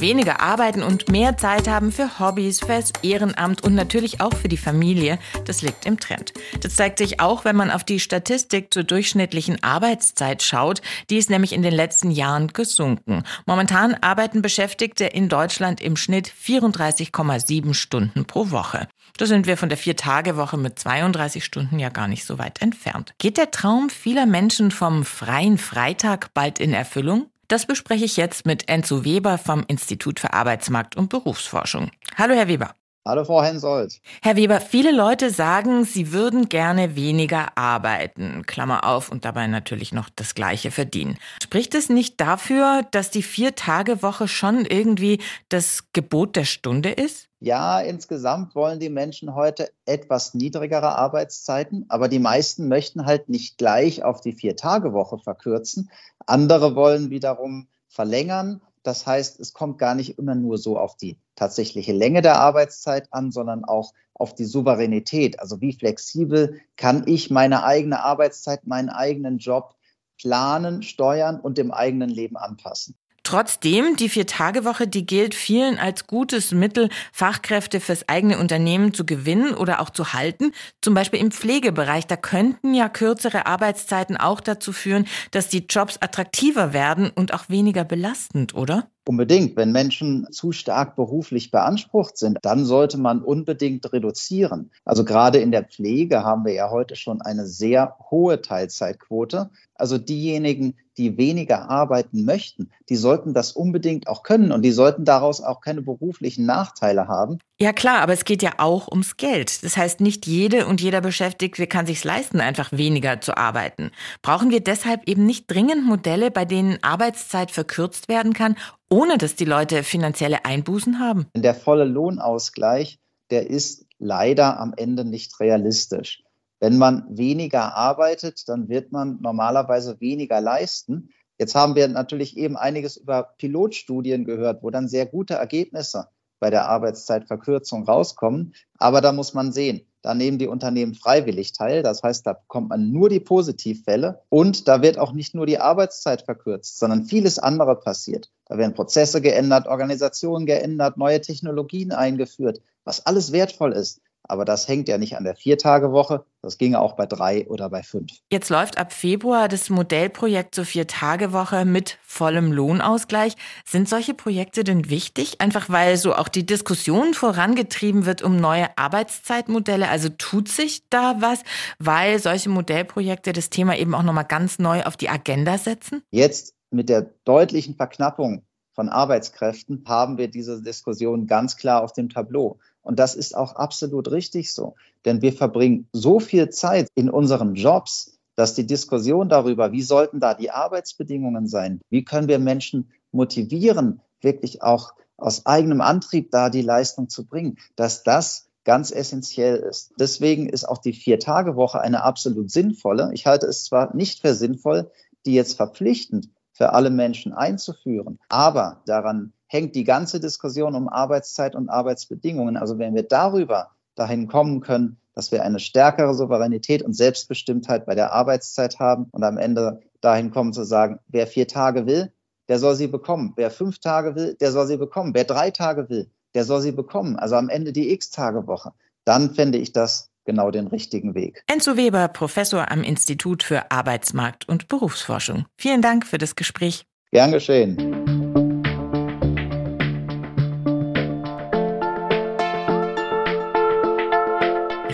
Weniger 0.05 0.43
arbeiten 0.43 0.83
und 0.83 1.09
mehr 1.09 1.39
Zeit 1.39 1.67
haben 1.67 1.91
für 1.91 2.19
Hobbys, 2.19 2.61
fürs 2.61 2.93
Ehrenamt 3.01 3.65
und 3.65 3.75
natürlich 3.75 4.21
auch 4.21 4.35
für 4.35 4.49
die 4.49 4.59
Familie, 4.59 5.19
das 5.47 5.63
liegt 5.63 5.87
im 5.87 5.99
Trend. 5.99 6.35
Das 6.61 6.77
zeigt 6.77 6.99
sich 6.99 7.21
auch, 7.21 7.47
wenn 7.47 7.57
man 7.57 7.71
auf 7.71 7.85
die 7.85 7.99
Statistik 7.99 8.75
zur 8.75 8.85
durchschnittlichen 8.85 9.63
Arbeitszeit 9.63 10.43
schaut. 10.43 10.83
Die 11.09 11.17
ist 11.17 11.31
nämlich 11.31 11.55
in 11.55 11.63
den 11.63 11.73
letzten 11.73 12.11
Jahren 12.11 12.49
gesunken. 12.49 13.23
Momentan 13.47 13.95
arbeiten 13.95 14.43
Beschäftigte 14.43 15.07
in 15.07 15.31
Deutschland 15.31 15.81
im 15.81 15.97
Schnitt 15.97 16.31
34,7 16.31 17.73
Stunden 17.73 18.27
pro 18.27 18.51
Woche. 18.51 18.89
Da 19.17 19.25
sind 19.25 19.47
wir 19.47 19.57
von 19.57 19.71
der 19.71 19.79
Vier-Tage-Woche 19.79 20.59
mit 20.59 20.79
32 20.79 21.43
Stunden 21.43 21.79
ja 21.79 21.89
gar 21.89 22.09
nicht 22.09 22.27
so 22.27 22.39
weit 22.39 22.61
entfernt. 22.61 23.15
Geht 23.17 23.39
der 23.39 23.51
Traum 23.53 23.89
vieler 23.89 24.27
Menschen 24.27 24.71
vom 24.71 25.07
freien 25.07 25.57
Freitag 25.57 26.35
bald 26.35 26.61
in 26.61 26.75
Erfüllung? 26.75 27.31
Das 27.49 27.67
bespreche 27.67 28.05
ich 28.05 28.17
jetzt 28.17 28.47
mit 28.47 28.69
Enzo 28.69 29.05
Weber 29.05 29.39
vom 29.39 29.65
Institut 29.69 30.21
für 30.21 30.33
Arbeitsmarkt 30.33 30.97
und 30.97 31.11
Berufsforschung. 31.11 31.91
Hallo, 32.17 32.35
Herr 32.35 32.49
Weber. 32.49 32.75
Hallo, 33.07 33.23
Frau 33.27 33.43
Hensoldt. 33.43 34.01
Herr 34.23 34.37
Weber, 34.37 34.63
viele 34.63 34.91
Leute 34.91 35.29
sagen, 35.29 35.85
sie 35.85 36.11
würden 36.11 36.49
gerne 36.49 36.97
weniger 36.97 37.59
arbeiten, 37.59 38.45
Klammer 38.47 38.85
auf, 38.87 39.11
und 39.11 39.27
dabei 39.27 39.47
natürlich 39.47 39.93
noch 39.93 40.09
das 40.09 40.35
Gleiche 40.35 40.71
verdienen. 40.71 41.19
Spricht 41.43 41.75
es 41.75 41.91
nicht 41.91 42.19
dafür, 42.19 42.81
dass 42.93 43.11
die 43.11 43.23
Vier-Tage-Woche 43.23 44.27
schon 44.27 44.65
irgendwie 44.65 45.21
das 45.51 45.93
Gebot 45.93 46.35
der 46.35 46.47
Stunde 46.47 46.93
ist? 46.93 47.29
Ja, 47.45 47.79
insgesamt 47.79 48.55
wollen 48.55 48.81
die 48.81 48.89
Menschen 48.89 49.35
heute 49.35 49.71
etwas 49.85 50.33
niedrigere 50.33 50.97
Arbeitszeiten, 50.97 51.85
aber 51.91 52.09
die 52.09 52.19
meisten 52.19 52.69
möchten 52.69 53.05
halt 53.05 53.29
nicht 53.29 53.59
gleich 53.59 54.03
auf 54.03 54.23
die 54.23 54.33
Vier-Tage-Woche 54.33 55.19
verkürzen. 55.19 55.91
Andere 56.25 56.75
wollen 56.75 57.11
wiederum 57.11 57.69
verlängern. 57.87 58.63
Das 58.83 59.07
heißt, 59.07 59.41
es 59.41 59.53
kommt 59.53 59.77
gar 59.77 59.95
nicht 59.95 60.19
immer 60.19 60.35
nur 60.35 60.57
so 60.57 60.79
auf 60.79 60.97
die 60.97 61.19
tatsächliche 61.35 61.93
Länge 61.93 62.23
der 62.23 62.41
Arbeitszeit 62.41 63.09
an, 63.13 63.31
sondern 63.31 63.67
auch 63.67 63.93
auf 64.15 64.35
die 64.35 64.47
Souveränität. 64.47 65.39
Also 65.39 65.61
wie 65.61 65.75
flexibel 65.75 66.63
kann 66.77 67.07
ich 67.07 67.31
meine 67.31 67.63
eigene 67.63 68.03
Arbeitszeit, 68.03 68.67
meinen 68.67 68.89
eigenen 68.89 69.37
Job 69.37 69.75
planen, 70.17 70.83
steuern 70.83 71.41
und 71.41 71.59
dem 71.59 71.73
eigenen 71.73 72.09
Leben 72.09 72.39
anpassen. 72.39 72.97
Trotzdem, 73.25 73.97
die 73.97 74.11
Vier-Tage-Woche, 74.11 74.87
die 74.87 75.07
gilt 75.07 75.35
vielen 75.35 75.79
als 75.79 76.07
gutes 76.07 76.53
Mittel, 76.53 76.91
Fachkräfte 77.11 77.81
fürs 77.81 78.07
eigene 78.07 78.39
Unternehmen 78.39 78.93
zu 78.93 79.07
gewinnen 79.07 79.55
oder 79.55 79.81
auch 79.81 79.89
zu 79.89 80.13
halten. 80.13 80.53
Zum 80.83 80.93
Beispiel 80.93 81.21
im 81.21 81.31
Pflegebereich. 81.31 82.07
Da 82.07 82.17
könnten 82.17 82.75
ja 82.75 82.91
kürzere 82.91 83.47
Arbeitszeiten 83.47 84.19
auch 84.19 84.41
dazu 84.41 84.73
führen, 84.73 85.07
dass 85.31 85.49
die 85.49 85.67
Jobs 85.69 85.97
attraktiver 86.01 86.75
werden 86.75 87.11
und 87.11 87.33
auch 87.33 87.49
weniger 87.49 87.85
belastend, 87.85 88.55
oder? 88.55 88.91
Unbedingt. 89.07 89.57
Wenn 89.57 89.73
Menschen 89.73 90.27
zu 90.31 90.53
stark 90.53 90.97
beruflich 90.97 91.51
beansprucht 91.51 92.17
sind, 92.17 92.39
dann 92.41 92.65
sollte 92.65 92.97
man 92.97 93.23
unbedingt 93.23 93.93
reduzieren. 93.93 94.71
Also 94.85 95.05
gerade 95.05 95.39
in 95.39 95.51
der 95.51 95.65
Pflege 95.65 96.25
haben 96.25 96.47
wir 96.47 96.55
ja 96.55 96.71
heute 96.71 96.97
schon 96.97 97.21
eine 97.21 97.47
sehr 97.47 97.97
hohe 98.11 98.41
Teilzeitquote. 98.41 99.51
Also 99.75 99.99
diejenigen, 99.99 100.77
die 100.97 101.19
weniger 101.19 101.69
arbeiten 101.69 102.25
möchten, 102.25 102.71
die 102.89 102.97
sollten 102.97 103.35
das 103.35 103.53
unbedingt 103.53 104.07
auch 104.07 104.23
können 104.23 104.53
und 104.53 104.63
die 104.63 104.71
sollten 104.71 105.05
daraus 105.05 105.41
auch 105.41 105.61
keine 105.61 105.83
beruflichen 105.83 106.47
Nachteile 106.47 107.09
haben. 107.09 107.39
Ja 107.61 107.73
klar, 107.73 108.01
aber 108.01 108.13
es 108.13 108.25
geht 108.25 108.43
ja 108.43 108.53
auch 108.59 108.89
ums 108.89 109.17
Geld. 109.17 109.65
Das 109.65 109.77
heißt, 109.77 110.01
nicht 110.01 110.27
jede 110.27 110.67
und 110.67 110.81
jeder 110.81 111.01
Beschäftigte 111.01 111.67
kann 111.67 111.87
sich 111.87 112.05
leisten, 112.05 112.41
einfach 112.41 112.71
weniger 112.73 113.21
zu 113.21 113.37
arbeiten. 113.37 113.91
Brauchen 114.23 114.51
wir 114.51 114.61
deshalb 114.61 115.09
eben 115.09 115.27
nicht 115.27 115.51
dringend 115.51 115.85
Modelle, 115.85 116.31
bei 116.31 116.45
denen 116.45 116.79
Arbeitszeit 116.83 117.51
verkürzt 117.51 118.09
werden 118.09 118.33
kann, 118.33 118.57
ohne 118.91 119.19
dass 119.19 119.35
die 119.35 119.45
Leute 119.45 119.83
finanzielle 119.83 120.45
Einbußen 120.45 121.01
haben? 121.01 121.27
Der 121.37 121.55
volle 121.55 121.85
Lohnausgleich, 121.85 122.99
der 123.31 123.49
ist 123.51 123.87
leider 123.99 124.61
am 124.61 124.75
Ende 124.77 125.05
nicht 125.05 125.39
realistisch. 125.41 126.23
Wenn 126.61 126.79
man 126.79 127.05
weniger 127.11 127.75
arbeitet, 127.75 128.49
dann 128.49 128.69
wird 128.69 128.93
man 128.93 129.19
normalerweise 129.21 130.01
weniger 130.01 130.41
leisten. 130.41 131.11
Jetzt 131.39 131.55
haben 131.55 131.75
wir 131.75 131.89
natürlich 131.89 132.37
eben 132.37 132.57
einiges 132.57 132.97
über 132.97 133.35
Pilotstudien 133.39 134.25
gehört, 134.25 134.63
wo 134.63 134.71
dann 134.71 134.89
sehr 134.89 135.07
gute 135.07 135.35
Ergebnisse 135.35 136.09
bei 136.39 136.51
der 136.51 136.69
Arbeitszeitverkürzung 136.69 137.85
rauskommen. 137.85 138.55
Aber 138.79 139.01
da 139.01 139.13
muss 139.13 139.35
man 139.35 139.53
sehen, 139.53 139.87
da 140.05 140.15
nehmen 140.15 140.37
die 140.39 140.49
Unternehmen 140.49 140.95
freiwillig 140.95 141.55
teil. 141.55 141.83
Das 141.83 142.03
heißt, 142.03 142.27
da 142.27 142.35
bekommt 142.35 142.69
man 142.69 142.93
nur 142.93 143.09
die 143.09 143.21
Positivfälle 143.21 144.21
und 144.29 144.69
da 144.69 144.83
wird 144.83 144.99
auch 144.99 145.13
nicht 145.13 145.35
nur 145.35 145.47
die 145.47 145.59
Arbeitszeit 145.59 146.21
verkürzt, 146.21 146.79
sondern 146.79 147.07
vieles 147.07 147.39
andere 147.39 147.75
passiert. 147.75 148.31
Da 148.45 148.59
werden 148.59 148.75
Prozesse 148.75 149.23
geändert, 149.23 149.67
Organisationen 149.67 150.45
geändert, 150.45 150.99
neue 150.99 151.23
Technologien 151.23 151.91
eingeführt, 151.91 152.61
was 152.85 153.07
alles 153.07 153.33
wertvoll 153.33 153.73
ist. 153.73 154.03
Aber 154.27 154.45
das 154.45 154.67
hängt 154.69 154.89
ja 154.89 154.97
nicht 154.97 155.17
an 155.17 155.25
der 155.25 155.37
Viertagewoche. 155.37 156.25
Das 156.41 156.59
ginge 156.59 156.81
auch 156.81 156.97
bei 156.97 157.07
drei 157.07 157.47
oder 157.49 157.69
bei 157.69 157.83
fünf. 157.83 158.11
Jetzt 158.31 158.49
läuft 158.49 158.79
ab 158.79 158.93
Februar 158.93 159.49
das 159.49 159.69
Modellprojekt 159.71 160.55
zur 160.55 160.65
Viertagewoche 160.65 161.65
mit 161.65 161.99
vollem 162.03 162.51
Lohnausgleich. 162.51 163.35
Sind 163.67 163.89
solche 163.89 164.15
Projekte 164.15 164.65
denn 164.65 164.89
wichtig? 164.89 165.41
Einfach 165.41 165.69
weil 165.69 165.97
so 165.97 166.15
auch 166.15 166.29
die 166.29 166.47
Diskussion 166.47 167.13
vorangetrieben 167.13 168.07
wird 168.07 168.23
um 168.23 168.37
neue 168.37 168.67
Arbeitszeitmodelle. 168.77 169.89
Also 169.89 170.09
tut 170.09 170.49
sich 170.49 170.89
da 170.89 171.17
was, 171.21 171.41
weil 171.79 172.19
solche 172.19 172.49
Modellprojekte 172.49 173.33
das 173.33 173.51
Thema 173.51 173.77
eben 173.77 173.95
auch 173.95 174.03
nochmal 174.03 174.25
ganz 174.25 174.59
neu 174.59 174.83
auf 174.85 174.97
die 174.97 175.11
Agenda 175.11 175.59
setzen? 175.59 176.03
Jetzt 176.11 176.55
mit 176.71 176.89
der 176.89 177.11
deutlichen 177.25 177.75
Verknappung 177.75 178.43
von 178.75 178.89
Arbeitskräften 178.89 179.85
haben 179.87 180.19
wir 180.19 180.29
diese 180.29 180.61
Diskussion 180.61 181.27
ganz 181.27 181.57
klar 181.57 181.83
auf 181.83 181.93
dem 181.93 182.09
Tableau. 182.09 182.59
Und 182.85 182.99
das 182.99 183.17
ist 183.17 183.37
auch 183.37 183.57
absolut 183.57 184.11
richtig 184.13 184.53
so. 184.53 184.77
Denn 185.05 185.23
wir 185.23 185.33
verbringen 185.33 185.89
so 185.93 186.21
viel 186.21 186.51
Zeit 186.51 186.89
in 186.95 187.11
unseren 187.11 187.55
Jobs, 187.55 188.19
dass 188.37 188.55
die 188.55 188.67
Diskussion 188.67 189.29
darüber, 189.29 189.73
wie 189.73 189.83
sollten 189.83 190.21
da 190.21 190.35
die 190.35 190.51
Arbeitsbedingungen 190.51 191.49
sein, 191.49 191.81
wie 191.91 192.05
können 192.05 192.29
wir 192.29 192.39
Menschen 192.39 192.93
motivieren, 193.11 194.01
wirklich 194.21 194.63
auch 194.63 194.93
aus 195.17 195.47
eigenem 195.47 195.81
Antrieb 195.81 196.31
da 196.31 196.51
die 196.51 196.63
Leistung 196.63 197.09
zu 197.09 197.27
bringen, 197.27 197.59
dass 197.77 198.03
das 198.03 198.49
ganz 198.65 198.91
essentiell 198.91 199.57
ist. 199.57 199.93
Deswegen 199.99 200.49
ist 200.49 200.65
auch 200.65 200.79
die 200.79 200.95
Vier-Tage-Woche 200.95 201.81
eine 201.81 202.03
absolut 202.03 202.51
sinnvolle. 202.51 203.11
Ich 203.13 203.27
halte 203.27 203.47
es 203.47 203.65
zwar 203.65 203.95
nicht 203.95 204.21
für 204.21 204.35
sinnvoll, 204.35 204.91
die 205.27 205.35
jetzt 205.35 205.57
verpflichtend 205.57 206.29
für 206.55 206.73
alle 206.73 206.91
Menschen 206.91 207.33
einzuführen, 207.33 208.19
aber 208.29 208.81
daran 208.87 209.33
hängt 209.47 209.75
die 209.75 209.85
ganze 209.85 210.21
Diskussion 210.21 210.75
um 210.75 210.89
Arbeitszeit 210.89 211.55
und 211.55 211.69
Arbeitsbedingungen. 211.69 212.57
Also 212.57 212.79
wenn 212.79 212.95
wir 212.95 213.03
darüber 213.05 213.71
dahin 213.95 214.27
kommen 214.27 214.61
können, 214.61 214.97
dass 215.15 215.31
wir 215.31 215.45
eine 215.45 215.61
stärkere 215.61 216.15
Souveränität 216.15 216.83
und 216.83 216.95
Selbstbestimmtheit 216.95 217.87
bei 217.87 217.95
der 217.95 218.13
Arbeitszeit 218.13 218.81
haben 218.81 219.07
und 219.13 219.23
am 219.23 219.39
Ende 219.39 219.81
dahin 220.01 220.31
kommen 220.31 220.53
zu 220.53 220.65
sagen, 220.65 220.99
wer 221.09 221.27
vier 221.27 221.47
Tage 221.47 221.87
will, 221.87 222.13
der 222.49 222.59
soll 222.59 222.75
sie 222.75 222.89
bekommen. 222.89 223.33
Wer 223.37 223.51
fünf 223.51 223.79
Tage 223.79 224.17
will, 224.17 224.35
der 224.35 224.53
soll 224.53 224.67
sie 224.67 224.77
bekommen. 224.77 225.15
Wer 225.15 225.25
drei 225.25 225.51
Tage 225.51 225.89
will, 225.89 226.11
der 226.35 226.45
soll 226.45 226.61
sie 226.61 226.73
bekommen. 226.73 227.17
Also 227.17 227.37
am 227.37 227.49
Ende 227.49 227.73
die 227.73 227.93
X-Tage-Woche. 227.93 228.73
Dann 229.05 229.35
fände 229.35 229.59
ich 229.59 229.73
das 229.73 230.11
genau 230.25 230.51
den 230.51 230.67
richtigen 230.67 231.15
Weg. 231.15 231.43
Enzo 231.47 231.77
Weber, 231.77 232.09
Professor 232.09 232.71
am 232.71 232.83
Institut 232.83 233.43
für 233.43 233.71
Arbeitsmarkt 233.71 234.49
und 234.49 234.69
Berufsforschung. 234.69 235.47
Vielen 235.57 235.83
Dank 235.83 236.07
für 236.07 236.19
das 236.19 236.37
Gespräch. 236.37 236.87
Gern 237.11 237.33
geschehen. 237.33 237.77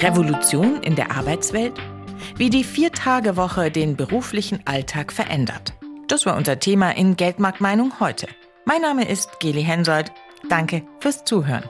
Revolution 0.02 0.82
in 0.82 0.96
der 0.96 1.10
Arbeitswelt? 1.10 1.74
Wie 2.36 2.48
die 2.48 2.64
Vier-Tage-Woche 2.64 3.70
den 3.70 3.96
beruflichen 3.96 4.60
Alltag 4.64 5.12
verändert. 5.12 5.74
Das 6.08 6.26
war 6.26 6.36
unser 6.36 6.58
Thema 6.58 6.90
in 6.96 7.16
Geldmarktmeinung 7.16 8.00
heute. 8.00 8.26
Mein 8.64 8.80
Name 8.82 9.08
ist 9.08 9.40
Geli 9.40 9.62
Hensoldt. 9.62 10.10
Danke 10.48 10.82
fürs 11.00 11.24
Zuhören. 11.24 11.64